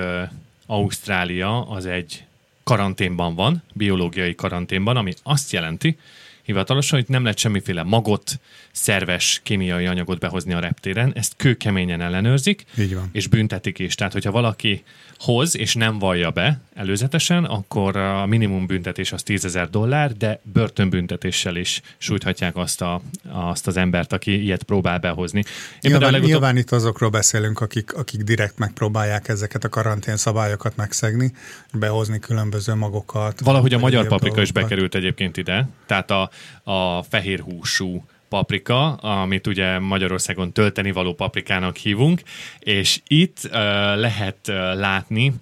Ausztrália 0.66 1.68
az 1.68 1.86
egy 1.86 2.26
karanténban 2.64 3.36
van, 3.36 3.64
biológiai 3.74 4.36
karanténban, 4.36 4.98
ami 4.98 5.14
azt 5.24 5.52
jelenti, 5.52 5.98
hivatalosan, 6.44 7.00
hogy 7.00 7.10
nem 7.10 7.24
lehet 7.24 7.38
semmiféle 7.38 7.84
magot, 7.84 8.40
szerves 8.72 9.40
kémiai 9.44 9.86
anyagot 9.86 10.20
behozni 10.20 10.54
a 10.54 10.60
reptéren, 10.60 11.12
ezt 11.16 11.34
kőkeményen 11.38 12.02
ellenőrzik, 12.02 12.66
Így 12.78 12.96
van. 12.96 13.10
és 13.12 13.28
büntetik 13.28 13.80
is. 13.80 13.96
Tehát, 13.96 14.14
hogyha 14.14 14.32
valaki 14.32 14.84
hoz 15.18 15.58
és 15.58 15.76
nem 15.76 16.00
vallja 16.00 16.32
be 16.32 16.60
előzetesen, 16.76 17.44
akkor 17.44 17.96
a 17.96 18.26
minimum 18.26 18.66
büntetés 18.66 19.12
az 19.12 19.24
10 19.24 19.46
ezer 19.46 19.70
dollár, 19.70 20.14
de 20.14 20.40
börtönbüntetéssel 20.54 21.56
is 21.56 21.82
sújthatják 21.98 22.56
azt, 22.56 22.82
a, 22.82 23.02
azt 23.30 23.68
az 23.68 23.78
embert, 23.78 24.14
aki 24.14 24.44
ilyet 24.44 24.64
próbál 24.64 25.00
behozni. 25.00 25.40
Én 25.40 25.46
nyilván, 25.82 26.02
legutóbb... 26.02 26.30
nyilván 26.30 26.58
itt 26.58 26.72
azokról 26.72 27.10
beszélünk, 27.10 27.62
akik, 27.62 27.94
akik 27.94 28.22
direkt 28.22 28.58
megpróbálják 28.58 29.28
ezeket 29.28 29.64
a 29.64 29.70
karantén 29.70 30.18
szabályokat 30.18 30.76
megszegni, 30.76 31.32
behozni 31.74 32.20
különböző 32.20 32.74
magokat. 32.74 33.40
Valahogy 33.40 33.74
a 33.74 33.80
magyar 33.80 34.08
paprika 34.08 34.42
is 34.42 34.52
bekerült 34.52 34.96
egyébként 34.96 35.38
ide, 35.38 35.68
tehát 35.86 36.12
a, 36.12 36.30
a 36.64 37.04
fehér 37.04 37.40
húsú 37.40 38.04
paprika, 38.30 38.94
amit 38.94 39.48
ugye 39.48 39.80
Magyarországon 39.80 40.52
tölteni 40.52 40.92
való 40.92 41.14
paprikának 41.14 41.78
hívunk, 41.78 42.22
és 42.60 43.00
itt 43.08 43.40
uh, 43.44 43.52
lehet 43.96 44.38
uh, 44.48 44.56
látni, 44.56 45.34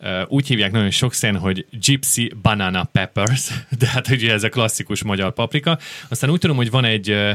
uh, 0.00 0.22
úgy 0.28 0.46
hívják 0.46 0.72
nagyon 0.72 0.90
sok 0.90 1.14
hogy 1.36 1.66
Gypsy 1.70 2.32
Banana 2.42 2.84
Peppers, 2.84 3.50
de 3.78 3.88
hát 3.88 4.08
ugye 4.08 4.32
ez 4.32 4.42
a 4.42 4.48
klasszikus 4.48 5.02
magyar 5.02 5.32
paprika. 5.32 5.78
Aztán 6.08 6.30
úgy 6.30 6.40
tudom, 6.40 6.56
hogy 6.56 6.70
van 6.70 6.84
egy 6.84 7.10
uh, 7.10 7.30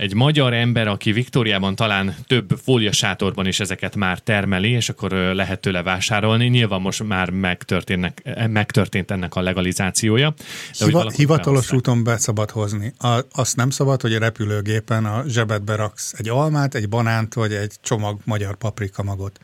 egy 0.00 0.14
magyar 0.14 0.52
ember, 0.52 0.88
aki 0.88 1.12
Viktóriában 1.12 1.74
talán 1.74 2.14
több 2.26 2.58
fóliasátorban 2.62 3.46
is 3.46 3.60
ezeket 3.60 3.96
már 3.96 4.18
termeli, 4.18 4.70
és 4.70 4.88
akkor 4.88 5.10
lehet 5.10 5.60
tőle 5.60 5.82
vásárolni. 5.82 6.46
Nyilván 6.46 6.80
most 6.80 7.02
már 7.02 7.30
megtörténnek, 7.30 8.20
e, 8.24 8.46
megtörtént 8.46 9.10
ennek 9.10 9.34
a 9.34 9.40
legalizációja. 9.40 10.34
De 10.78 10.84
Hiva, 10.84 11.10
hivatalos 11.10 11.72
úton 11.72 12.04
be 12.04 12.18
szabad 12.18 12.50
hozni. 12.50 12.92
A, 12.98 13.18
azt 13.32 13.56
nem 13.56 13.70
szabad, 13.70 14.00
hogy 14.00 14.14
a 14.14 14.18
repülőgépen 14.18 15.04
a 15.04 15.24
zsebedbe 15.26 15.74
raksz 15.74 16.12
egy 16.16 16.28
almát, 16.28 16.74
egy 16.74 16.88
banánt, 16.88 17.34
vagy 17.34 17.52
egy 17.52 17.72
csomag 17.82 18.18
magyar 18.24 18.56
paprikamagot. 18.56 19.40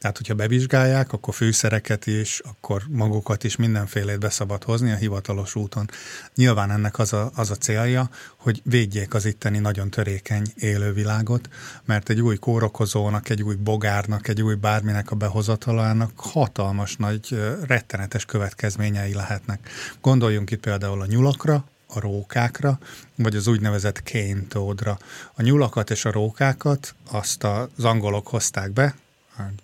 Tehát, 0.00 0.16
hogyha 0.16 0.34
bevizsgálják, 0.34 1.12
akkor 1.12 1.34
fűszereket 1.34 2.06
is, 2.06 2.40
akkor 2.44 2.82
magukat 2.88 3.44
is 3.44 3.56
mindenfélét 3.56 4.18
be 4.18 4.30
szabad 4.30 4.64
hozni 4.64 4.90
a 4.90 4.96
hivatalos 4.96 5.54
úton. 5.54 5.90
Nyilván 6.34 6.70
ennek 6.70 6.98
az 6.98 7.12
a, 7.12 7.30
az 7.34 7.50
a 7.50 7.54
célja, 7.54 8.10
hogy 8.36 8.60
védjék 8.64 9.14
az 9.14 9.24
itteni 9.24 9.58
nagyon 9.58 9.90
törékeny 9.90 10.46
élővilágot, 10.54 11.48
mert 11.84 12.08
egy 12.08 12.20
új 12.20 12.36
kórokozónak, 12.36 13.28
egy 13.28 13.42
új 13.42 13.54
bogárnak, 13.54 14.28
egy 14.28 14.42
új 14.42 14.54
bárminek 14.54 15.10
a 15.10 15.16
behozatalának 15.16 16.12
hatalmas 16.16 16.96
nagy, 16.96 17.38
rettenetes 17.66 18.24
következményei 18.24 19.14
lehetnek. 19.14 19.68
Gondoljunk 20.00 20.50
itt 20.50 20.60
például 20.60 21.00
a 21.00 21.06
nyulakra, 21.06 21.64
a 21.86 22.00
rókákra, 22.00 22.78
vagy 23.14 23.36
az 23.36 23.46
úgynevezett 23.46 24.02
kéntódra. 24.02 24.98
A 25.34 25.42
nyulakat 25.42 25.90
és 25.90 26.04
a 26.04 26.12
rókákat 26.12 26.94
azt 27.10 27.44
az 27.44 27.84
angolok 27.84 28.26
hozták 28.26 28.70
be, 28.72 28.94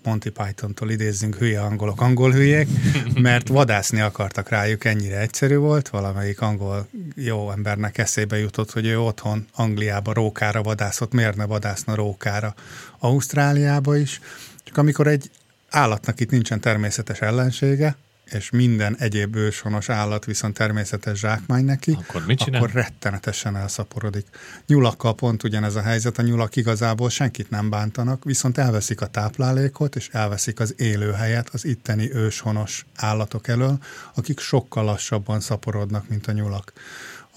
Monty 0.03 0.29
Python-tól 0.29 0.91
idézzünk 0.91 1.37
hülye 1.37 1.61
angolok 1.61 2.01
angol 2.01 2.33
hülyék, 2.33 2.69
mert 3.15 3.49
vadászni 3.49 4.01
akartak 4.01 4.49
rájuk, 4.49 4.85
ennyire 4.85 5.19
egyszerű 5.21 5.57
volt, 5.57 5.89
valamelyik 5.89 6.41
angol 6.41 6.89
jó 7.15 7.51
embernek 7.51 7.99
eszébe 7.99 8.39
jutott, 8.39 8.73
hogy 8.73 8.87
ő 8.87 9.01
otthon 9.01 9.47
Angliába 9.55 10.13
rókára 10.13 10.63
vadászott, 10.63 11.13
miért 11.13 11.37
ne 11.37 11.45
vadászna 11.45 11.95
rókára? 11.95 12.55
Ausztráliába 12.99 13.97
is, 13.97 14.21
csak 14.65 14.77
amikor 14.77 15.07
egy 15.07 15.31
állatnak 15.71 16.21
itt 16.21 16.31
nincsen 16.31 16.61
természetes 16.61 17.21
ellensége, 17.21 17.97
és 18.31 18.51
minden 18.51 18.97
egyéb 18.99 19.37
őshonos 19.37 19.89
állat 19.89 20.25
viszont 20.25 20.55
természetes 20.55 21.19
zsákmány 21.19 21.65
neki, 21.65 21.97
akkor, 22.01 22.27
mit 22.27 22.39
csinál? 22.39 22.61
akkor 22.61 22.75
rettenetesen 22.75 23.57
elszaporodik. 23.57 24.27
Nyulakkal 24.67 25.15
pont 25.15 25.43
ugyanez 25.43 25.75
a 25.75 25.83
helyzet, 25.83 26.19
a 26.19 26.23
nyulak 26.23 26.57
igazából 26.57 27.11
senkit 27.11 27.51
nem 27.51 27.71
bántanak, 27.71 28.25
viszont 28.25 28.59
elveszik 28.59 29.01
a 29.01 29.07
táplálékot, 29.07 29.97
és 29.97 30.09
elveszik 30.13 30.61
az 30.61 30.75
élőhelyet 30.77 31.49
az 31.49 31.65
itteni 31.65 32.15
őshonos 32.15 32.87
állatok 32.97 33.49
elől, 33.49 33.79
akik 34.15 34.41
sokkal 34.41 34.85
lassabban 34.85 35.41
szaporodnak, 35.41 36.09
mint 36.09 36.27
a 36.27 36.33
nyulak. 36.33 36.73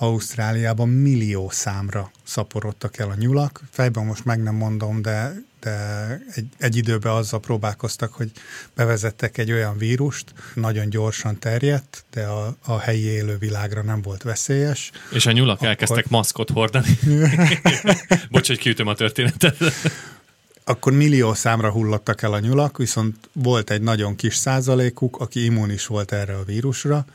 Ausztráliában 0.02 0.90
millió 0.90 1.50
számra 1.50 2.12
szaporodtak 2.24 2.98
el 2.98 3.10
a 3.10 3.16
nyulak. 3.16 3.62
Fejben 3.72 4.06
most 4.06 4.26
meg 4.26 4.44
nem 4.44 4.56
mondom, 4.56 5.02
de, 5.02 5.34
de 5.60 6.08
egy, 6.36 6.48
egy 6.58 6.76
időben 6.76 7.14
azzal 7.14 7.40
próbálkoztak, 7.40 8.14
hogy 8.14 8.32
bevezettek 8.76 9.38
egy 9.38 9.52
olyan 9.52 9.78
vírust, 9.78 10.34
nagyon 10.54 10.90
gyorsan 10.90 11.40
terjedt, 11.40 12.04
de 12.12 12.26
a, 12.26 12.56
a 12.66 12.80
helyi 12.80 13.04
élővilágra 13.04 13.82
nem 13.82 14.02
volt 14.02 14.24
veszélyes. 14.24 14.92
És 15.12 15.26
a 15.26 15.32
nyulak 15.32 15.56
Akkor... 15.56 15.68
elkezdtek 15.68 16.10
maszkot 16.10 16.50
hordani. 16.50 17.00
Bocs, 18.32 18.48
hogy 18.48 18.58
kiütöm 18.58 18.88
a 18.88 18.94
történetet. 18.96 19.58
Akkor 20.64 20.94
millió 20.94 21.34
számra 21.34 21.72
hullottak 21.72 22.22
el 22.22 22.34
a 22.34 22.40
nyulak, 22.40 22.78
viszont 22.78 23.30
volt 23.34 23.70
egy 23.70 23.82
nagyon 23.82 24.16
kis 24.16 24.36
százalékuk, 24.36 25.20
aki 25.20 25.44
immunis 25.44 25.86
volt 25.86 26.12
erre 26.12 26.36
a 26.36 26.44
vírusra, 26.44 27.06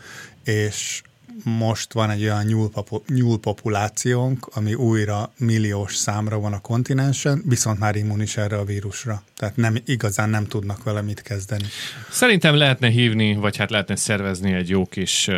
és 0.44 1.02
most 1.42 1.92
van 1.92 2.10
egy 2.10 2.22
olyan 2.22 2.44
nyúlpopu- 2.44 3.08
nyúlpopulációnk, 3.08 4.46
ami 4.54 4.74
újra 4.74 5.32
milliós 5.36 5.96
számra 5.96 6.38
van 6.38 6.52
a 6.52 6.60
kontinensen, 6.60 7.42
viszont 7.46 7.78
már 7.78 7.96
immunis 7.96 8.36
erre 8.36 8.58
a 8.58 8.64
vírusra. 8.64 9.22
Tehát 9.36 9.56
nem, 9.56 9.76
igazán 9.84 10.30
nem 10.30 10.46
tudnak 10.46 10.82
vele 10.82 11.00
mit 11.00 11.22
kezdeni. 11.22 11.64
Szerintem 12.10 12.54
lehetne 12.54 12.88
hívni, 12.88 13.34
vagy 13.34 13.56
hát 13.56 13.70
lehetne 13.70 13.96
szervezni 13.96 14.52
egy 14.52 14.68
jó 14.68 14.86
kis 14.86 15.30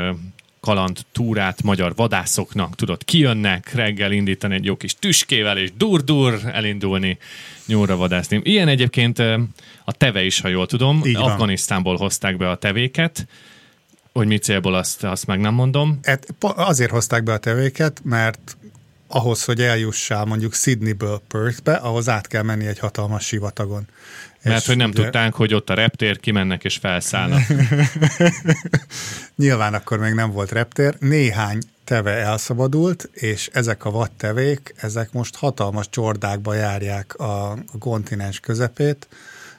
kaland 0.60 0.98
túrát 1.12 1.62
magyar 1.62 1.94
vadászoknak, 1.94 2.74
tudod, 2.74 3.04
kijönnek, 3.04 3.72
reggel 3.74 4.12
indítani 4.12 4.54
egy 4.54 4.64
jó 4.64 4.76
kis 4.76 4.94
tüskével, 4.94 5.58
és 5.58 5.70
dur-dur 5.76 6.40
elindulni 6.52 7.18
nyúlra 7.66 7.96
vadászni. 7.96 8.40
Ilyen 8.42 8.68
egyébként 8.68 9.18
a 9.84 9.92
teve 9.92 10.24
is, 10.24 10.40
ha 10.40 10.48
jól 10.48 10.66
tudom, 10.66 11.02
Afganisztánból 11.14 11.96
hozták 11.96 12.36
be 12.36 12.50
a 12.50 12.56
tevéket, 12.56 13.26
hogy 14.16 14.26
mi 14.26 14.38
célból, 14.38 14.74
azt, 14.74 15.04
azt 15.04 15.26
meg 15.26 15.40
nem 15.40 15.54
mondom. 15.54 15.98
Et, 16.02 16.34
azért 16.40 16.90
hozták 16.90 17.22
be 17.22 17.32
a 17.32 17.38
tevéket, 17.38 18.00
mert 18.04 18.56
ahhoz, 19.06 19.44
hogy 19.44 19.60
eljussál 19.60 20.24
mondjuk 20.24 20.54
Sydneyből 20.54 21.22
Perthbe, 21.28 21.74
ahhoz 21.74 22.08
át 22.08 22.26
kell 22.26 22.42
menni 22.42 22.66
egy 22.66 22.78
hatalmas 22.78 23.24
sivatagon. 23.24 23.86
Mert 24.42 24.60
és 24.60 24.66
hogy 24.66 24.76
nem 24.76 24.90
ugye... 24.90 25.02
tudták, 25.02 25.34
hogy 25.34 25.54
ott 25.54 25.70
a 25.70 25.74
reptér, 25.74 26.20
kimennek 26.20 26.64
és 26.64 26.76
felszállnak. 26.76 27.40
Nyilván 29.36 29.74
akkor 29.74 29.98
még 29.98 30.12
nem 30.12 30.30
volt 30.30 30.52
reptér. 30.52 30.96
Néhány 30.98 31.58
teve 31.84 32.10
elszabadult, 32.10 33.08
és 33.12 33.50
ezek 33.52 33.84
a 33.84 33.90
vadtevék, 33.90 34.74
ezek 34.76 35.12
most 35.12 35.36
hatalmas 35.36 35.88
csordákba 35.90 36.54
járják 36.54 37.14
a, 37.14 37.50
a 37.50 37.78
kontinens 37.78 38.40
közepét, 38.40 39.08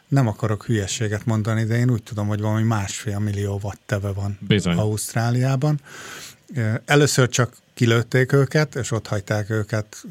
nem 0.08 0.28
akarok 0.28 0.66
hülyességet 0.66 1.26
mondani, 1.26 1.64
de 1.64 1.78
én 1.78 1.92
úgy 1.92 2.04
tudom, 2.04 2.28
hogy 2.28 2.42
valami 2.42 2.64
másfél 2.64 3.20
millió 3.20 3.60
watt 3.64 3.82
teve 3.86 4.12
van 4.12 4.38
Bizony. 4.48 4.78
Ausztráliában. 4.78 5.80
Először 6.86 7.30
csak 7.30 7.54
kilőtték 7.74 8.32
őket, 8.32 8.76
és 8.76 8.92
ott 8.92 9.08
hagyták 9.08 9.50
őket, 9.50 10.04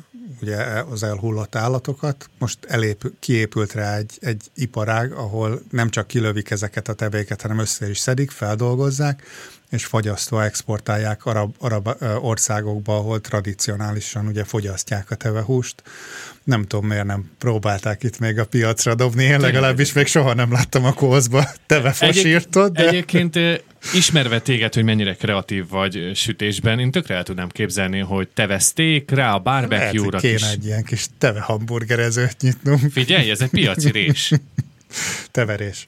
ugye 0.43 0.57
az 0.91 1.03
elhullott 1.03 1.55
állatokat. 1.55 2.31
Most 2.39 2.59
elép, 2.69 3.13
kiépült 3.19 3.73
rá 3.73 3.97
egy, 3.97 4.19
egy 4.21 4.43
iparág, 4.55 5.13
ahol 5.13 5.63
nem 5.71 5.91
csak 5.91 6.07
kilövik 6.07 6.51
ezeket 6.51 6.89
a 6.89 6.93
tevéket, 6.93 7.43
hanem 7.43 7.59
össze 7.59 7.91
is 7.91 7.99
szedik, 7.99 8.31
feldolgozzák, 8.31 9.23
és 9.71 9.85
fagyasztva 9.85 10.45
exportálják 10.45 11.25
arab, 11.25 11.55
arab 11.59 11.89
országokba, 12.21 12.97
ahol 12.97 13.21
tradicionálisan 13.21 14.27
ugye 14.27 14.45
fogyasztják 14.45 15.11
a 15.11 15.15
tevehúst. 15.15 15.83
Nem 16.45 16.65
tudom, 16.65 16.87
miért 16.87 17.05
nem 17.05 17.31
próbálták 17.39 18.03
itt 18.03 18.19
még 18.19 18.39
a 18.39 18.45
piacra 18.45 18.95
dobni, 18.95 19.25
én 19.25 19.41
legalábbis 19.41 19.93
még 19.93 20.07
soha 20.07 20.35
nem 20.35 20.53
láttam 20.53 20.85
a 20.85 20.93
kózba 20.93 21.49
tevefosírtot. 21.67 22.73
De... 22.73 22.89
Egyébként 22.89 23.39
ismerve 23.95 24.41
téged, 24.41 24.75
hogy 24.75 24.85
mennyire 24.85 25.15
kreatív 25.15 25.69
vagy 25.69 26.11
sütésben, 26.15 26.79
én 26.79 26.91
tökre 26.91 27.15
el 27.15 27.23
tudnám 27.23 27.49
képzelni, 27.49 27.99
hogy 27.99 28.29
teveszték 28.29 29.11
rá 29.11 29.35
a 29.35 29.39
barbecue-ra 29.39 30.19
kéne 30.19 30.37
kis... 30.37 30.51
egy 30.51 30.65
ilyen 30.65 30.85
kis 30.85 31.07
teve 31.19 31.41
hamburgerezőt 31.41 32.37
nyitnunk. 32.41 32.91
Figyelj, 32.91 33.31
ez 33.31 33.41
egy 33.41 33.51
piaci 33.51 33.91
rés. 33.91 34.33
Teverés. 35.31 35.87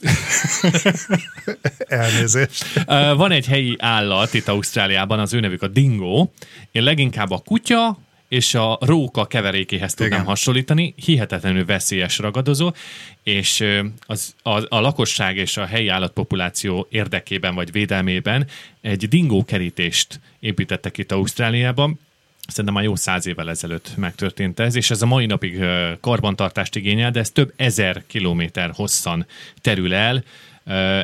Elnézést. 1.78 2.84
Van 3.16 3.30
egy 3.30 3.46
helyi 3.46 3.76
állat 3.78 4.34
itt 4.34 4.48
Ausztráliában, 4.48 5.18
az 5.18 5.32
ő 5.32 5.40
nevük 5.40 5.62
a 5.62 5.68
dingo. 5.68 6.28
Én 6.72 6.82
leginkább 6.82 7.30
a 7.30 7.38
kutya, 7.38 7.98
és 8.34 8.54
a 8.54 8.78
róka 8.80 9.26
keverékéhez 9.26 9.94
tudnám 9.94 10.12
Igen. 10.18 10.24
hasonlítani, 10.24 10.94
hihetetlenül 11.04 11.64
veszélyes 11.64 12.18
ragadozó, 12.18 12.72
és 13.22 13.64
az, 14.06 14.34
a, 14.42 14.76
a 14.76 14.80
lakosság 14.80 15.36
és 15.36 15.56
a 15.56 15.64
helyi 15.64 15.88
állatpopuláció 15.88 16.86
érdekében 16.90 17.54
vagy 17.54 17.72
védelmében 17.72 18.46
egy 18.80 19.08
dingó 19.08 19.44
kerítést 19.44 20.20
építettek 20.40 20.98
itt 20.98 21.12
Ausztráliában, 21.12 21.98
Szerintem 22.46 22.74
már 22.74 22.84
jó 22.84 22.94
száz 22.94 23.26
évvel 23.26 23.50
ezelőtt 23.50 23.96
megtörtént 23.96 24.60
ez, 24.60 24.74
és 24.74 24.90
ez 24.90 25.02
a 25.02 25.06
mai 25.06 25.26
napig 25.26 25.64
karbantartást 26.00 26.76
igényel, 26.76 27.10
de 27.10 27.20
ez 27.20 27.30
több 27.30 27.52
ezer 27.56 28.02
kilométer 28.06 28.70
hosszan 28.74 29.26
terül 29.60 29.94
el, 29.94 30.24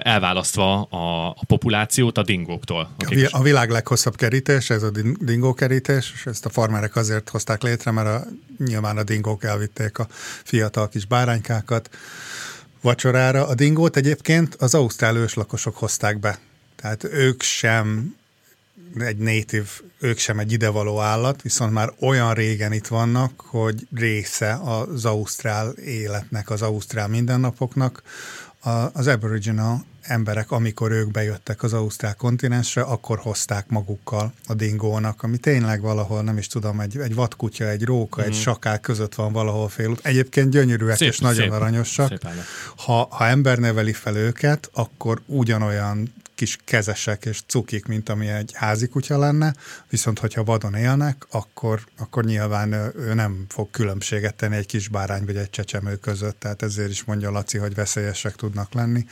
elválasztva 0.02 0.82
a, 0.82 1.28
a 1.28 1.44
populációt 1.46 2.18
a 2.18 2.22
dingóktól. 2.22 2.90
A, 2.98 3.28
a 3.30 3.42
világ 3.42 3.70
leghosszabb 3.70 4.16
kerítés, 4.16 4.70
ez 4.70 4.82
a 4.82 4.90
dingó 5.20 5.54
kerítés, 5.54 6.12
és 6.14 6.26
ezt 6.26 6.46
a 6.46 6.48
farmerek 6.48 6.96
azért 6.96 7.28
hozták 7.28 7.62
létre, 7.62 7.90
mert 7.90 8.08
a, 8.08 8.26
nyilván 8.58 8.96
a 8.96 9.02
dingók 9.02 9.44
elvitték 9.44 9.98
a 9.98 10.06
fiatal 10.44 10.88
kis 10.88 11.06
báránykákat 11.06 11.90
vacsorára. 12.80 13.46
A 13.46 13.54
dingót 13.54 13.96
egyébként 13.96 14.54
az 14.54 14.74
ausztrál 14.74 15.16
őslakosok 15.16 15.76
hozták 15.76 16.20
be. 16.20 16.38
Tehát 16.76 17.04
ők 17.04 17.42
sem 17.42 18.14
egy 18.98 19.16
native, 19.16 19.68
ők 19.98 20.18
sem 20.18 20.38
egy 20.38 20.52
idevaló 20.52 21.00
állat, 21.00 21.42
viszont 21.42 21.72
már 21.72 21.92
olyan 22.00 22.34
régen 22.34 22.72
itt 22.72 22.86
vannak, 22.86 23.40
hogy 23.40 23.86
része 23.94 24.60
az 24.64 25.04
ausztrál 25.04 25.70
életnek, 25.70 26.50
az 26.50 26.62
ausztrál 26.62 27.08
mindennapoknak. 27.08 28.02
Az 28.92 29.06
aboriginal 29.06 29.84
emberek, 30.02 30.50
amikor 30.50 30.90
ők 30.90 31.10
bejöttek 31.10 31.62
az 31.62 31.72
ausztrál 31.72 32.14
kontinensre, 32.14 32.82
akkor 32.82 33.18
hozták 33.18 33.68
magukkal 33.68 34.32
a 34.46 34.54
dingónak, 34.54 35.22
ami 35.22 35.38
tényleg 35.38 35.80
valahol, 35.80 36.22
nem 36.22 36.38
is 36.38 36.46
tudom, 36.46 36.80
egy, 36.80 36.98
egy 36.98 37.14
vadkutya, 37.14 37.68
egy 37.68 37.84
róka, 37.84 38.20
mm. 38.20 38.24
egy 38.24 38.30
mhm. 38.30 38.38
sakák 38.38 38.80
között 38.80 39.14
van 39.14 39.32
valahol 39.32 39.68
félút. 39.68 40.06
Egyébként 40.06 40.50
gyönyörűek 40.50 40.96
szép, 40.96 41.08
és 41.08 41.18
nagyon 41.18 41.42
szép, 41.42 41.52
aranyosak. 41.52 42.08
Szép 42.08 42.26
ha, 42.76 43.06
ha 43.10 43.26
ember 43.26 43.58
neveli 43.58 43.92
fel 43.92 44.16
őket, 44.16 44.70
akkor 44.72 45.20
ugyanolyan 45.26 46.12
kis 46.40 46.58
kezesek 46.64 47.24
és 47.24 47.42
cukik, 47.46 47.86
mint 47.86 48.08
ami 48.08 48.28
egy 48.28 48.52
házi 48.54 48.86
kutya 48.86 49.18
lenne, 49.18 49.54
viszont 49.88 50.18
hogyha 50.18 50.44
vadon 50.44 50.74
élnek, 50.74 51.26
akkor, 51.30 51.80
akkor 51.98 52.24
nyilván 52.24 52.72
ő 52.96 53.14
nem 53.14 53.44
fog 53.48 53.70
különbséget 53.70 54.34
tenni 54.34 54.56
egy 54.56 54.66
kis 54.66 54.88
bárány 54.88 55.24
vagy 55.24 55.36
egy 55.36 55.50
csecsemő 55.50 55.96
között, 55.96 56.40
tehát 56.40 56.62
ezért 56.62 56.90
is 56.90 57.04
mondja 57.04 57.30
Laci, 57.30 57.58
hogy 57.58 57.74
veszélyesek 57.74 58.34
tudnak 58.34 58.72
lenni, 58.72 59.06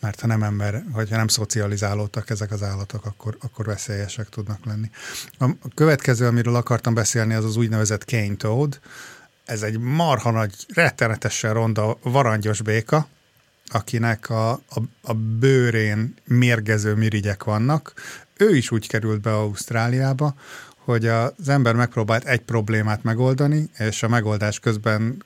mert 0.00 0.20
ha 0.20 0.26
nem 0.26 0.42
ember, 0.42 0.84
vagy 0.92 1.10
ha 1.10 1.16
nem 1.16 1.28
szocializálódtak 1.28 2.30
ezek 2.30 2.52
az 2.52 2.62
állatok, 2.62 3.06
akkor, 3.06 3.36
akkor 3.40 3.66
veszélyesek 3.66 4.28
tudnak 4.28 4.64
lenni. 4.64 4.90
A 5.38 5.50
következő, 5.74 6.26
amiről 6.26 6.56
akartam 6.56 6.94
beszélni, 6.94 7.34
az 7.34 7.44
az 7.44 7.56
úgynevezett 7.56 8.02
cane 8.02 8.34
toad, 8.36 8.80
ez 9.44 9.62
egy 9.62 9.78
marha 9.78 10.30
nagy, 10.30 10.54
rettenetesen 10.74 11.52
ronda 11.52 11.98
varangyos 12.02 12.62
béka, 12.62 13.08
akinek 13.74 14.30
a, 14.30 14.50
a, 14.50 14.80
a 15.00 15.14
bőrén 15.14 16.14
mérgező 16.24 16.94
mirigyek 16.94 17.44
vannak, 17.44 17.92
ő 18.36 18.56
is 18.56 18.70
úgy 18.70 18.88
került 18.88 19.20
be 19.20 19.32
Ausztráliába, 19.32 20.34
hogy 20.76 21.06
az 21.06 21.48
ember 21.48 21.74
megpróbált 21.74 22.24
egy 22.24 22.40
problémát 22.40 23.02
megoldani, 23.02 23.70
és 23.78 24.02
a 24.02 24.08
megoldás 24.08 24.58
közben 24.58 25.24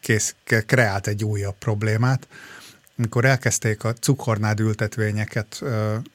kész, 0.00 0.34
kreált 0.66 1.06
egy 1.06 1.24
újabb 1.24 1.54
problémát. 1.58 2.28
Amikor 2.98 3.24
elkezdték 3.24 3.84
a 3.84 3.92
cukornád 3.92 4.60
ültetvényeket 4.60 5.62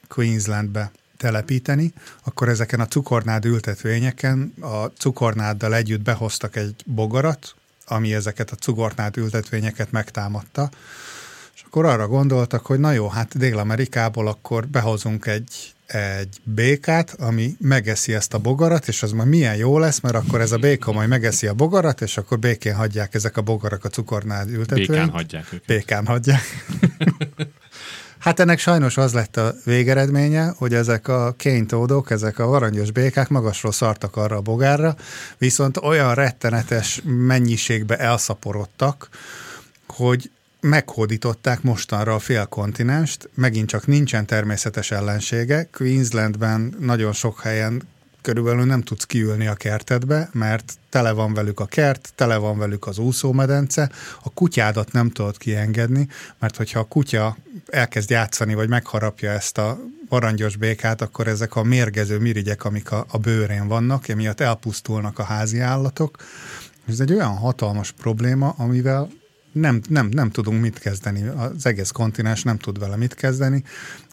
Queenslandbe 0.08 0.90
telepíteni, 1.16 1.92
akkor 2.24 2.48
ezeken 2.48 2.80
a 2.80 2.86
cukornád 2.86 3.44
ültetvényeken 3.44 4.54
a 4.60 4.84
cukornáddal 4.84 5.74
együtt 5.74 6.02
behoztak 6.02 6.56
egy 6.56 6.74
bogarat, 6.86 7.54
ami 7.86 8.14
ezeket 8.14 8.50
a 8.50 8.56
cukornád 8.56 9.16
ültetvényeket 9.16 9.90
megtámadta, 9.90 10.70
akkor 11.74 11.86
arra 11.86 12.06
gondoltak, 12.06 12.66
hogy 12.66 12.78
na 12.78 12.92
jó, 12.92 13.08
hát 13.08 13.38
Dél-Amerikából 13.38 14.28
akkor 14.28 14.66
behozunk 14.66 15.26
egy, 15.26 15.74
egy 15.86 16.40
békát, 16.44 17.14
ami 17.18 17.56
megeszi 17.58 18.14
ezt 18.14 18.34
a 18.34 18.38
bogarat, 18.38 18.88
és 18.88 19.02
az 19.02 19.12
majd 19.12 19.28
milyen 19.28 19.56
jó 19.56 19.78
lesz, 19.78 20.00
mert 20.00 20.14
akkor 20.14 20.40
ez 20.40 20.52
a 20.52 20.56
béka 20.56 20.92
majd 20.92 21.08
megeszi 21.08 21.46
a 21.46 21.54
bogarat, 21.54 22.00
és 22.00 22.16
akkor 22.16 22.38
békén 22.38 22.74
hagyják 22.74 23.14
ezek 23.14 23.36
a 23.36 23.42
bogarak 23.42 23.84
a 23.84 23.88
cukornál 23.88 24.48
ültetőn. 24.48 24.86
Békán 24.86 25.08
hagyják 25.08 25.46
őket. 25.52 25.66
Békán 25.66 26.06
hagyják. 26.06 26.42
hát 28.18 28.40
ennek 28.40 28.58
sajnos 28.58 28.96
az 28.96 29.12
lett 29.12 29.36
a 29.36 29.54
végeredménye, 29.64 30.54
hogy 30.56 30.74
ezek 30.74 31.08
a 31.08 31.34
kénytódok, 31.36 32.10
ezek 32.10 32.38
a 32.38 32.46
varangyos 32.46 32.90
békák 32.90 33.28
magasról 33.28 33.72
szartak 33.72 34.16
arra 34.16 34.36
a 34.36 34.40
bogárra, 34.40 34.96
viszont 35.38 35.76
olyan 35.76 36.14
rettenetes 36.14 37.00
mennyiségbe 37.04 37.96
elszaporodtak, 37.96 39.08
hogy 39.86 40.30
meghódították 40.62 41.62
mostanra 41.62 42.14
a 42.14 42.18
fél 42.18 42.46
kontinenst, 42.46 43.28
megint 43.34 43.68
csak 43.68 43.86
nincsen 43.86 44.26
természetes 44.26 44.90
ellensége. 44.90 45.68
Queenslandben 45.72 46.74
nagyon 46.78 47.12
sok 47.12 47.40
helyen 47.40 47.82
körülbelül 48.20 48.64
nem 48.64 48.82
tudsz 48.82 49.04
kiülni 49.04 49.46
a 49.46 49.54
kertedbe, 49.54 50.28
mert 50.32 50.74
tele 50.88 51.12
van 51.12 51.34
velük 51.34 51.60
a 51.60 51.66
kert, 51.66 52.12
tele 52.14 52.36
van 52.36 52.58
velük 52.58 52.86
az 52.86 52.98
úszómedence, 52.98 53.90
a 54.22 54.30
kutyádat 54.30 54.92
nem 54.92 55.10
tudod 55.10 55.38
kiengedni, 55.38 56.08
mert 56.38 56.56
hogyha 56.56 56.78
a 56.78 56.84
kutya 56.84 57.36
elkezd 57.66 58.10
játszani, 58.10 58.54
vagy 58.54 58.68
megharapja 58.68 59.30
ezt 59.30 59.58
a 59.58 59.78
varangyos 60.08 60.56
békát, 60.56 61.00
akkor 61.00 61.26
ezek 61.28 61.56
a 61.56 61.62
mérgező 61.62 62.18
mirigyek, 62.18 62.64
amik 62.64 62.92
a, 62.92 63.06
a 63.08 63.18
bőrén 63.18 63.68
vannak, 63.68 64.08
emiatt 64.08 64.40
elpusztulnak 64.40 65.18
a 65.18 65.22
házi 65.22 65.60
állatok. 65.60 66.16
Ez 66.88 67.00
egy 67.00 67.12
olyan 67.12 67.36
hatalmas 67.36 67.90
probléma, 67.90 68.54
amivel 68.56 69.08
nem, 69.52 69.80
nem, 69.88 70.06
nem 70.06 70.30
tudunk 70.30 70.60
mit 70.60 70.78
kezdeni, 70.78 71.26
az 71.26 71.66
egész 71.66 71.90
kontinens 71.90 72.42
nem 72.42 72.58
tud 72.58 72.78
vele 72.78 72.96
mit 72.96 73.14
kezdeni. 73.14 73.64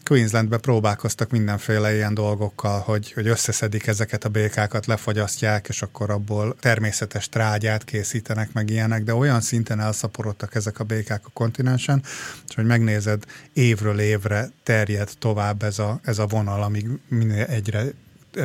Queenslandbe 0.04 0.56
próbálkoztak 0.56 1.30
mindenféle 1.30 1.94
ilyen 1.94 2.14
dolgokkal, 2.14 2.80
hogy, 2.80 3.12
hogy 3.12 3.26
összeszedik 3.26 3.86
ezeket 3.86 4.24
a 4.24 4.28
békákat, 4.28 4.86
lefagyasztják, 4.86 5.68
és 5.68 5.82
akkor 5.82 6.10
abból 6.10 6.56
természetes 6.60 7.28
trágyát 7.28 7.84
készítenek, 7.84 8.52
meg 8.52 8.70
ilyenek, 8.70 9.02
de 9.02 9.14
olyan 9.14 9.40
szinten 9.40 9.80
elszaporodtak 9.80 10.54
ezek 10.54 10.80
a 10.80 10.84
békák 10.84 11.26
a 11.26 11.30
kontinensen, 11.32 12.02
és 12.48 12.54
hogy 12.54 12.66
megnézed, 12.66 13.24
évről 13.52 13.98
évre 13.98 14.50
terjed 14.62 15.10
tovább 15.18 15.62
ez 15.62 15.78
a, 15.78 16.00
ez 16.04 16.18
a 16.18 16.26
vonal, 16.26 16.62
amíg 16.62 16.88
minél 17.08 17.44
egyre 17.44 17.84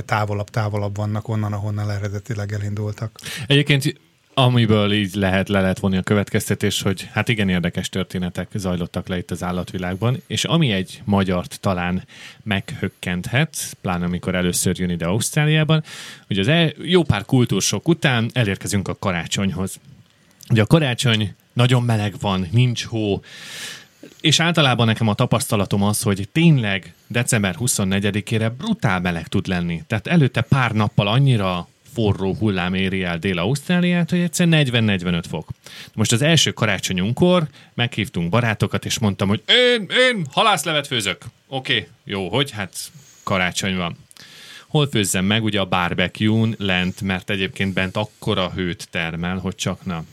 távolabb, 0.06 0.50
távolabb 0.50 0.96
vannak 0.96 1.28
onnan, 1.28 1.54
ahonnan 1.54 1.92
eredetileg 1.92 2.54
elindultak. 2.54 3.20
Egyébként 3.48 4.00
Amiből 4.38 4.92
így 4.92 5.14
lehet, 5.14 5.50
le 5.50 5.62
lehet 5.62 5.80
vonni 5.80 5.98
a 5.98 6.02
következtetés, 6.02 6.82
hogy 6.82 7.10
hát 7.12 7.30
igen 7.30 7.50
érdekes 7.50 7.90
történetek 7.90 8.48
zajlottak 8.54 9.08
le 9.08 9.18
itt 9.18 9.32
az 9.32 9.44
állatvilágban, 9.44 10.22
és 10.28 10.44
ami 10.44 10.72
egy 10.72 11.02
magyart 11.06 11.60
talán 11.60 12.04
meghökkenthet, 12.44 13.78
pláne 13.82 14.06
amikor 14.06 14.36
először 14.36 14.80
jön 14.80 14.90
ide 14.90 15.06
Ausztráliában, 15.06 15.84
hogy 16.28 16.40
az 16.40 16.48
el, 16.48 16.72
jó 16.78 17.04
pár 17.04 17.26
kultúrsok 17.26 17.88
után 17.88 18.30
elérkezünk 18.34 18.88
a 18.88 18.98
karácsonyhoz. 19.00 19.80
Ugye 20.50 20.62
a 20.62 20.66
karácsony 20.68 21.34
nagyon 21.54 21.84
meleg 21.84 22.14
van, 22.20 22.48
nincs 22.52 22.86
hó, 22.86 23.22
és 24.22 24.40
általában 24.40 24.86
nekem 24.86 25.08
a 25.08 25.14
tapasztalatom 25.14 25.84
az, 25.84 26.02
hogy 26.02 26.30
tényleg 26.32 26.94
december 27.08 27.56
24-ére 27.60 28.52
brutál 28.58 29.00
meleg 29.00 29.28
tud 29.28 29.48
lenni. 29.48 29.84
Tehát 29.88 30.08
előtte 30.08 30.42
pár 30.42 30.72
nappal 30.72 31.08
annyira 31.08 31.68
forró 31.96 32.34
hullám 32.34 32.74
éri 32.74 33.04
el 33.04 33.18
Dél-Ausztráliát, 33.18 34.10
hogy 34.10 34.20
egyszer 34.20 34.48
40-45 34.50 35.24
fok. 35.30 35.50
Most 35.94 36.12
az 36.12 36.22
első 36.22 36.52
karácsonyunkkor 36.52 37.48
meghívtunk 37.74 38.30
barátokat, 38.30 38.86
és 38.86 39.00
mondtam, 39.00 39.28
hogy 39.28 39.44
én, 39.48 39.88
én 40.10 40.26
halászlevet 40.32 40.88
főzök. 40.88 41.18
Oké, 41.48 41.74
okay, 41.74 41.88
jó, 42.04 42.30
hogy? 42.30 42.52
Hát 42.52 42.76
karácsony 43.24 43.76
van. 43.76 43.98
Hol 44.68 44.88
főzzem 44.88 45.26
meg? 45.26 45.44
Ugye 45.44 45.60
a 45.60 45.66
barbecue-n 45.66 46.56
lent, 46.58 47.02
mert 47.02 47.30
egyébként 47.30 47.74
bent 47.74 47.96
akkora 47.96 48.52
hőt 48.52 48.88
termel, 48.92 49.38
hogy 49.38 49.56
csak 49.56 49.86
na 49.86 50.04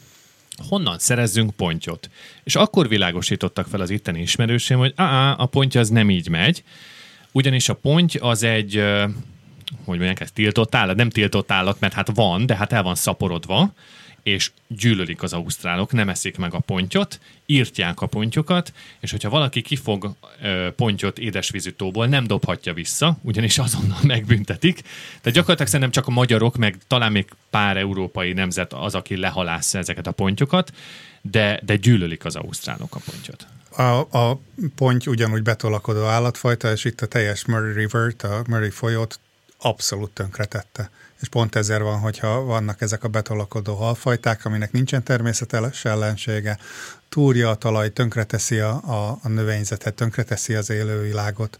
honnan 0.68 0.99
szerezzünk 0.99 1.51
pontyot. 1.51 2.11
És 2.45 2.57
akkor 2.57 2.88
világosítottak 2.88 3.66
fel 3.66 3.81
az 3.81 3.90
itteni 3.90 4.21
ismerősém, 4.21 4.79
hogy 4.79 4.92
á, 4.97 5.35
a 5.38 5.47
pontja 5.47 5.81
az 5.81 5.88
nem 5.88 6.11
így 6.11 6.29
megy, 6.29 6.62
ugyanis 7.33 7.68
a 7.68 7.75
ponty 7.75 8.16
az 8.21 8.42
egy 8.42 8.85
hogy 9.85 9.97
mondják, 9.97 10.21
ez 10.21 10.31
tiltott 10.31 10.75
állat, 10.75 10.97
nem 10.97 11.11
tiltott 11.11 11.51
állat, 11.51 11.81
mert 11.81 11.93
hát 11.93 12.15
van, 12.15 12.47
de 12.47 12.57
hát 12.57 12.73
el 12.73 12.83
van 12.83 12.95
szaporodva, 12.95 13.73
és 14.23 14.51
gyűlölik 14.67 15.23
az 15.23 15.33
ausztrálok, 15.33 15.93
nem 15.93 16.09
eszik 16.09 16.37
meg 16.37 16.55
a 16.55 16.59
pontyot, 16.59 17.21
írtják 17.47 18.01
a 18.01 18.07
pontyokat, 18.07 18.73
és 19.01 19.11
hogyha 19.11 19.31
valaki 19.31 19.63
kifog 19.63 20.15
ö, 20.43 20.69
pontyot 20.77 21.19
édesvízű 21.19 21.71
tóból, 21.71 22.07
nem 22.07 22.27
dobhatja 22.27 22.73
vissza, 22.73 23.17
ugyanis 23.23 23.59
azonnal 23.59 23.99
megbüntetik. 24.13 24.81
Tehát 24.83 25.33
gyakorlatilag 25.33 25.67
szerintem 25.67 25.91
csak 25.91 26.07
a 26.07 26.11
magyarok, 26.11 26.57
meg 26.57 26.79
talán 26.87 27.13
még 27.13 27.29
pár 27.51 27.77
európai 27.77 28.33
nemzet 28.33 28.73
az, 28.73 28.95
aki 28.95 29.17
lehalászza 29.17 29.79
ezeket 29.79 30.07
a 30.07 30.13
pontyokat, 30.13 30.73
de, 31.23 31.61
de 31.65 31.77
gyűlölik 31.77 32.25
az 32.25 32.37
ausztrálok 32.37 32.95
a 32.95 33.01
pontyot. 33.11 33.47
A, 33.77 34.19
a 34.19 34.41
ponty 34.75 35.07
ugyanúgy 35.07 35.43
betolakodó 35.43 36.05
állatfajta, 36.05 36.73
és 36.73 36.85
itt 36.85 37.01
a 37.01 37.07
teljes 37.07 37.45
Murray 37.45 37.73
River-t, 37.73 38.23
a 38.23 38.43
Murray 38.49 38.71
folyót 38.71 39.21
abszolút 39.62 40.11
tönkretette. 40.11 40.90
És 41.20 41.29
pont 41.29 41.55
ezért 41.55 41.81
van, 41.81 41.98
hogyha 41.98 42.40
vannak 42.40 42.81
ezek 42.81 43.05
a 43.05 43.09
betolakodó 43.09 43.75
halfajták, 43.75 44.44
aminek 44.44 44.72
nincsen 44.72 45.03
természetes 45.03 45.85
ellensége, 45.85 46.59
túrja 47.09 47.51
a 47.51 47.55
talaj, 47.55 47.92
tönkreteszi 47.92 48.59
a, 48.59 48.70
a, 48.70 49.18
a 49.22 49.29
növényzetet, 49.29 49.94
tönkreteszi 49.94 50.55
az 50.55 50.70
élővilágot. 50.70 51.59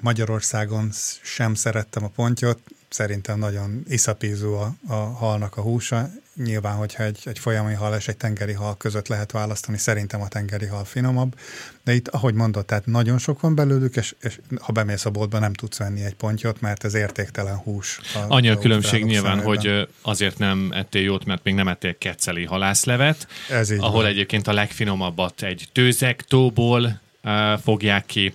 Magyarországon 0.00 0.90
sem 1.22 1.54
szerettem 1.54 2.04
a 2.04 2.08
pontyot, 2.08 2.60
szerintem 2.94 3.38
nagyon 3.38 3.82
iszapízó 3.88 4.54
a, 4.54 4.74
a 4.88 4.94
halnak 4.94 5.56
a 5.56 5.60
húsa. 5.60 6.10
Nyilván, 6.44 6.76
hogyha 6.76 7.02
egy, 7.02 7.18
egy 7.24 7.38
folyami 7.38 7.74
hal 7.74 7.94
és 7.96 8.08
egy 8.08 8.16
tengeri 8.16 8.52
hal 8.52 8.76
között 8.76 9.08
lehet 9.08 9.32
választani, 9.32 9.78
szerintem 9.78 10.20
a 10.20 10.28
tengeri 10.28 10.66
hal 10.66 10.84
finomabb. 10.84 11.38
De 11.84 11.94
itt, 11.94 12.08
ahogy 12.08 12.34
mondott, 12.34 12.66
tehát 12.66 12.86
nagyon 12.86 13.18
sok 13.18 13.40
van 13.40 13.54
belőlük, 13.54 13.96
és, 13.96 14.14
és 14.20 14.40
ha 14.60 14.72
bemész 14.72 15.04
a 15.04 15.10
boltba, 15.10 15.38
nem 15.38 15.52
tudsz 15.52 15.78
venni 15.78 16.04
egy 16.04 16.14
pontyot, 16.14 16.60
mert 16.60 16.84
ez 16.84 16.94
értéktelen 16.94 17.56
hús. 17.56 18.00
A, 18.14 18.18
Annyi 18.28 18.48
a 18.48 18.58
különbség 18.58 19.04
nyilván, 19.04 19.38
szemében. 19.38 19.56
hogy 19.56 19.88
azért 20.02 20.38
nem 20.38 20.70
ettél 20.72 21.02
jót, 21.02 21.24
mert 21.24 21.44
még 21.44 21.54
nem 21.54 21.68
ettél 21.68 21.98
kecceli 21.98 22.44
halászlevet, 22.44 23.26
ez 23.50 23.70
így 23.70 23.78
ahol 23.78 24.02
van. 24.02 24.06
egyébként 24.06 24.46
a 24.46 24.52
legfinomabbat 24.52 25.42
egy 25.42 25.68
tőzek 25.72 26.22
tóból 26.22 27.00
uh, 27.24 27.58
fogják 27.58 28.06
ki, 28.06 28.34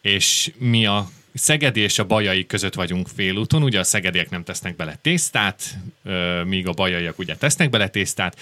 és 0.00 0.52
mi 0.58 0.86
a 0.86 1.08
Szegedi 1.38 1.80
és 1.80 1.98
a 1.98 2.04
Bajai 2.04 2.46
között 2.46 2.74
vagyunk 2.74 3.08
félúton, 3.14 3.62
ugye 3.62 3.78
a 3.78 3.84
szegediek 3.84 4.30
nem 4.30 4.44
tesznek 4.44 4.76
bele 4.76 4.98
tésztát, 5.02 5.78
míg 6.44 6.68
a 6.68 6.72
bajaiak 6.72 7.18
ugye 7.18 7.36
tesznek 7.36 7.70
bele 7.70 7.88
tésztát, 7.88 8.38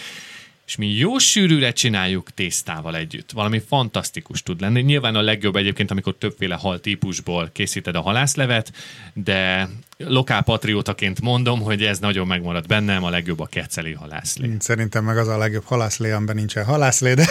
és 0.66 0.76
mi 0.76 0.88
jó 0.88 1.18
sűrűre 1.18 1.72
csináljuk 1.72 2.30
tésztával 2.30 2.96
együtt. 2.96 3.30
Valami 3.30 3.59
fantasztikus 3.59 4.42
tud 4.42 4.61
lenni. 4.61 4.80
Nyilván 4.80 5.14
a 5.14 5.20
legjobb 5.20 5.56
egyébként, 5.56 5.90
amikor 5.90 6.14
többféle 6.18 6.54
hal 6.54 6.80
típusból 6.80 7.50
készíted 7.52 7.96
a 7.96 8.00
halászlevet, 8.00 8.72
de 9.14 9.68
lokál 9.98 10.42
patriótaként 10.42 11.20
mondom, 11.20 11.61
hogy 11.61 11.82
ez 11.82 11.98
nagyon 11.98 12.26
megmarad 12.26 12.66
bennem, 12.66 13.04
a 13.04 13.11
legjobb 13.11 13.40
a 13.40 13.46
keceli 13.46 13.92
halászlé. 13.92 14.56
Szerintem 14.59 15.04
meg 15.04 15.18
az 15.18 15.28
a 15.28 15.38
legjobb 15.38 15.64
halászlé, 15.64 16.11
amiben 16.11 16.37
nincsen 16.37 16.64
halászlé, 16.64 17.14
de... 17.14 17.26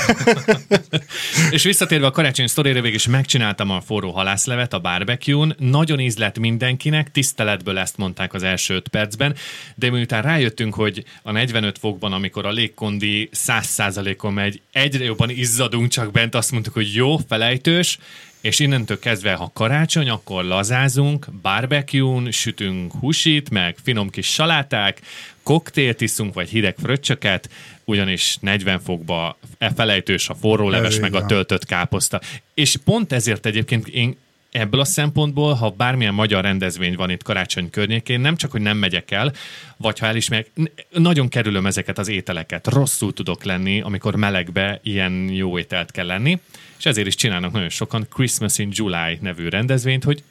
és 1.51 1.63
visszatérve 1.63 2.05
a 2.05 2.11
karácsony 2.11 2.47
sztorére, 2.47 2.81
végig 2.81 2.95
is 2.95 3.07
megcsináltam 3.07 3.69
a 3.69 3.81
forró 3.81 4.11
halászlevet 4.11 4.73
a 4.73 4.79
barbecue-n. 4.79 5.55
Nagyon 5.59 5.99
ízlett 5.99 6.39
mindenkinek, 6.39 7.11
tiszteletből 7.11 7.77
ezt 7.77 7.97
mondták 7.97 8.33
az 8.33 8.43
első 8.43 8.75
öt 8.75 8.87
percben, 8.87 9.35
de 9.75 9.89
miután 9.89 10.21
rájöttünk, 10.21 10.73
hogy 10.73 11.03
a 11.23 11.31
45 11.31 11.77
fokban, 11.77 12.13
amikor 12.13 12.45
a 12.45 12.51
légkondi 12.51 13.29
100%-on 13.47 14.33
megy, 14.33 14.61
egyre 14.71 15.03
jobban 15.03 15.29
izzadunk 15.29 15.89
csak 15.89 16.11
bent, 16.11 16.35
azt 16.35 16.51
mondtuk, 16.51 16.73
hogy 16.73 16.93
jó, 16.93 17.17
felejtős, 17.17 17.99
és 18.45 18.59
innentől 18.59 18.99
kezdve, 18.99 19.33
ha 19.33 19.51
karácsony, 19.53 20.09
akkor 20.09 20.43
lazázunk, 20.43 21.27
barbecue 21.41 22.31
sütünk 22.31 22.93
húsit, 22.93 23.49
meg 23.49 23.75
finom 23.83 24.09
kis 24.09 24.27
saláták, 24.27 25.01
koktélt 25.43 26.01
iszunk, 26.01 26.33
vagy 26.33 26.49
hideg 26.49 26.75
fröccsöket, 26.81 27.49
ugyanis 27.83 28.37
40 28.41 28.79
fokba 28.79 29.37
e 29.57 29.71
felejtős 29.73 30.29
a 30.29 30.35
forró 30.35 30.69
leves, 30.69 30.99
meg 30.99 31.13
a 31.13 31.25
töltött 31.25 31.65
káposzta. 31.65 32.21
És 32.53 32.75
pont 32.83 33.13
ezért 33.13 33.45
egyébként 33.45 33.87
én 33.87 34.17
ebből 34.55 34.79
a 34.79 34.85
szempontból, 34.85 35.53
ha 35.53 35.69
bármilyen 35.69 36.13
magyar 36.13 36.43
rendezvény 36.43 36.95
van 36.95 37.09
itt 37.09 37.23
karácsony 37.23 37.69
környékén, 37.69 38.19
nem 38.19 38.35
csak, 38.35 38.51
hogy 38.51 38.61
nem 38.61 38.77
megyek 38.77 39.11
el, 39.11 39.33
vagy 39.77 39.99
ha 39.99 40.05
el 40.05 40.15
is 40.15 40.29
megyek, 40.29 40.51
nagyon 40.89 41.27
kerülöm 41.27 41.65
ezeket 41.65 41.97
az 41.97 42.07
ételeket. 42.07 42.67
Rosszul 42.67 43.13
tudok 43.13 43.43
lenni, 43.43 43.81
amikor 43.81 44.15
melegbe 44.15 44.79
ilyen 44.83 45.29
jó 45.29 45.59
ételt 45.59 45.91
kell 45.91 46.05
lenni, 46.05 46.39
és 46.77 46.85
ezért 46.85 47.07
is 47.07 47.15
csinálnak 47.15 47.51
nagyon 47.51 47.69
sokan 47.69 48.07
Christmas 48.09 48.57
in 48.57 48.69
July 48.71 49.17
nevű 49.21 49.47
rendezvényt, 49.47 50.03
hogy 50.03 50.23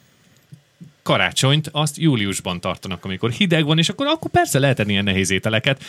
karácsonyt 1.03 1.69
azt 1.71 1.97
júliusban 1.97 2.59
tartanak, 2.61 3.05
amikor 3.05 3.31
hideg 3.31 3.65
van, 3.65 3.77
és 3.77 3.89
akkor, 3.89 4.07
akkor 4.07 4.31
persze 4.31 4.59
lehet 4.59 4.79
enni 4.79 4.91
ilyen 4.91 5.03
nehéz 5.03 5.29
ételeket, 5.29 5.83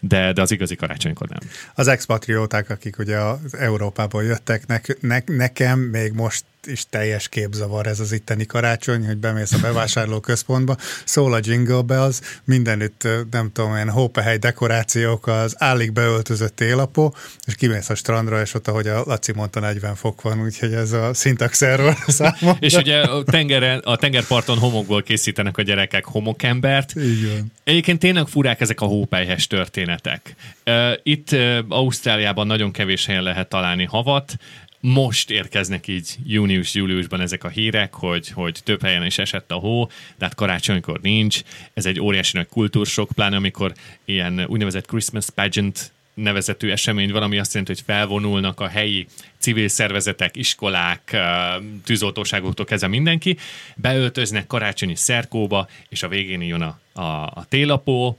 de, 0.00 0.32
de 0.32 0.42
az 0.42 0.50
igazi 0.50 0.76
karácsonykor 0.76 1.28
nem. 1.28 1.38
Az 1.74 1.88
expatrióták, 1.88 2.70
akik 2.70 2.98
ugye 2.98 3.16
az 3.16 3.54
Európából 3.54 4.24
jöttek, 4.24 4.66
ne, 4.66 4.80
ne, 5.00 5.18
nekem 5.26 5.78
még 5.78 6.12
most 6.12 6.44
is 6.66 6.84
teljes 6.90 7.28
képzavar 7.28 7.86
ez 7.86 8.00
az 8.00 8.12
itteni 8.12 8.46
karácsony, 8.46 9.06
hogy 9.06 9.16
bemész 9.16 9.52
a 9.52 9.58
bevásárlóközpontba, 9.58 10.76
szól 11.04 11.34
a 11.34 11.38
Jingle 11.42 11.82
Bells, 11.82 12.18
mindenütt, 12.44 13.08
nem 13.30 13.50
tudom, 13.52 13.74
ilyen 13.74 13.90
hópehely 13.90 14.36
dekorációk, 14.36 15.26
az 15.26 15.54
állig 15.58 15.92
beöltözött 15.92 16.60
élapó, 16.60 17.14
és 17.46 17.54
kimész 17.54 17.90
a 17.90 17.94
strandra, 17.94 18.40
és 18.40 18.54
ott, 18.54 18.68
ahogy 18.68 18.86
a 18.86 19.02
Laci 19.06 19.32
mondta, 19.32 19.60
40 19.60 19.94
fok 19.94 20.22
van, 20.22 20.42
úgyhogy 20.42 20.72
ez 20.72 20.92
a 20.92 21.14
szintaxerről 21.14 21.94
számomra. 22.06 22.56
és 22.60 22.74
ugye 22.74 23.00
a, 23.00 23.22
tengeren, 23.24 23.78
a 23.78 23.96
tengerparton 23.96 24.58
homokból 24.58 25.02
készítenek 25.02 25.56
a 25.56 25.62
gyerekek 25.62 26.04
homokembert. 26.04 26.92
Van. 26.92 27.52
Egyébként 27.64 27.98
tényleg 27.98 28.26
furák 28.26 28.60
ezek 28.60 28.80
a 28.80 28.86
hópelyhes 28.86 29.46
történetek. 29.46 30.34
Itt 31.02 31.36
Ausztráliában 31.68 32.46
nagyon 32.46 32.72
kevés 32.72 33.06
helyen 33.06 33.22
lehet 33.22 33.48
találni 33.48 33.84
havat, 33.84 34.36
most 34.80 35.30
érkeznek 35.30 35.88
így 35.88 36.16
június-júliusban 36.24 37.20
ezek 37.20 37.44
a 37.44 37.48
hírek, 37.48 37.94
hogy, 37.94 38.28
hogy 38.28 38.60
több 38.64 38.82
helyen 38.82 39.04
is 39.04 39.18
esett 39.18 39.50
a 39.50 39.54
hó, 39.54 39.86
de 40.18 40.24
hát 40.24 40.34
karácsonykor 40.34 41.00
nincs. 41.00 41.42
Ez 41.74 41.86
egy 41.86 42.00
óriási 42.00 42.36
nagy 42.36 42.46
kultúrsok, 42.46 43.10
pláne 43.14 43.36
amikor 43.36 43.72
ilyen 44.04 44.44
úgynevezett 44.46 44.86
Christmas 44.86 45.30
pageant 45.30 45.92
nevezetű 46.22 46.70
esemény 46.70 47.12
van, 47.12 47.22
ami 47.22 47.38
azt 47.38 47.52
jelenti, 47.54 47.74
hogy 47.74 47.82
felvonulnak 47.86 48.60
a 48.60 48.68
helyi 48.68 49.06
civil 49.38 49.68
szervezetek, 49.68 50.36
iskolák, 50.36 51.16
tűzoltóságoktól 51.84 52.64
kezdve 52.64 52.88
mindenki, 52.88 53.38
beöltöznek 53.76 54.46
karácsonyi 54.46 54.94
szerkóba, 54.94 55.68
és 55.88 56.02
a 56.02 56.08
végén 56.08 56.42
jön 56.42 56.62
a, 56.62 56.78
a, 57.00 57.02
a 57.22 57.44
télapó. 57.48 58.18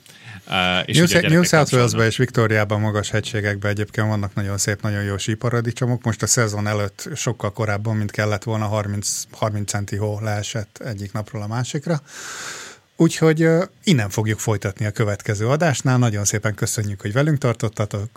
És 0.86 0.98
New, 0.98 1.22
New 1.22 1.44
South 1.44 1.74
Wales-ben 1.74 2.06
és 2.06 2.18
Viktóriában 2.18 2.80
magas 2.80 3.10
hegységekben 3.10 3.72
egyébként 3.72 4.08
vannak 4.08 4.34
nagyon 4.34 4.58
szép, 4.58 4.82
nagyon 4.82 5.04
jó 5.04 5.18
síparadicsomok. 5.18 6.04
Most 6.04 6.22
a 6.22 6.28
szezon 6.28 6.68
előtt 6.68 7.10
sokkal 7.16 7.52
korábban, 7.52 7.96
mint 7.96 8.12
kellett 8.12 8.44
volna, 8.44 8.66
30, 8.66 9.24
30 9.32 9.70
centi 9.70 9.96
hó 9.96 10.20
leesett 10.22 10.82
egyik 10.86 11.12
napról 11.12 11.42
a 11.42 11.48
másikra. 11.48 12.02
Úgyhogy 13.02 13.48
innen 13.84 14.10
fogjuk 14.10 14.40
folytatni 14.40 14.86
a 14.86 14.92
következő 14.92 15.48
adásnál. 15.48 15.98
Nagyon 15.98 16.26
szépen 16.26 16.56
köszönjük, 16.56 17.02
hogy 17.02 17.14
velünk 17.14 17.38
tartottatok. 17.38 18.10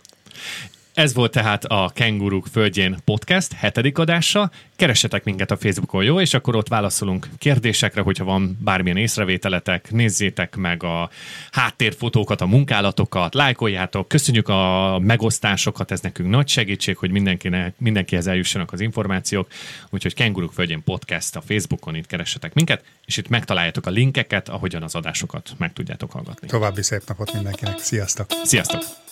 Ez 0.95 1.15
volt 1.15 1.31
tehát 1.31 1.65
a 1.65 1.91
Kenguruk 1.95 2.47
Földjén 2.47 2.97
podcast 3.05 3.53
hetedik 3.53 3.99
adása. 3.99 4.51
Keressetek 4.77 5.25
minket 5.25 5.51
a 5.51 5.57
Facebookon, 5.57 6.05
jó? 6.05 6.21
És 6.21 6.35
akkor 6.35 6.57
ott 6.57 6.69
válaszolunk 6.69 7.29
kérdésekre, 7.39 8.01
hogyha 8.01 8.25
van 8.25 8.59
bármilyen 8.61 8.97
észrevételetek, 8.97 9.91
nézzétek 9.91 10.57
meg 10.57 10.83
a 10.83 11.11
háttérfotókat, 11.51 12.41
a 12.41 12.47
munkálatokat, 12.47 13.35
lájkoljátok, 13.35 14.09
köszönjük 14.09 14.49
a 14.49 14.99
megosztásokat, 14.99 15.91
ez 15.91 16.01
nekünk 16.01 16.29
nagy 16.29 16.49
segítség, 16.49 16.97
hogy 16.97 17.11
mindenkinek, 17.11 17.75
mindenkihez 17.79 18.27
eljussanak 18.27 18.73
az 18.73 18.81
információk. 18.81 19.49
Úgyhogy 19.91 20.15
Kenguruk 20.15 20.53
Földjén 20.53 20.85
podcast 20.85 21.37
a 21.37 21.41
Facebookon, 21.41 21.95
itt 21.95 22.07
keressetek 22.07 22.55
minket, 22.55 22.85
és 23.07 23.17
itt 23.17 23.29
megtaláljátok 23.29 23.87
a 23.87 23.91
linkeket, 23.91 24.49
ahogyan 24.49 24.83
az 24.83 24.95
adásokat 24.95 25.51
meg 25.59 25.73
tudjátok 25.73 26.11
hallgatni. 26.13 26.49
További 26.49 26.83
szép 26.83 27.03
napot 27.07 27.33
mindenkinek. 27.33 27.79
Sziasztok! 27.79 28.27
Sziasztok! 28.43 29.12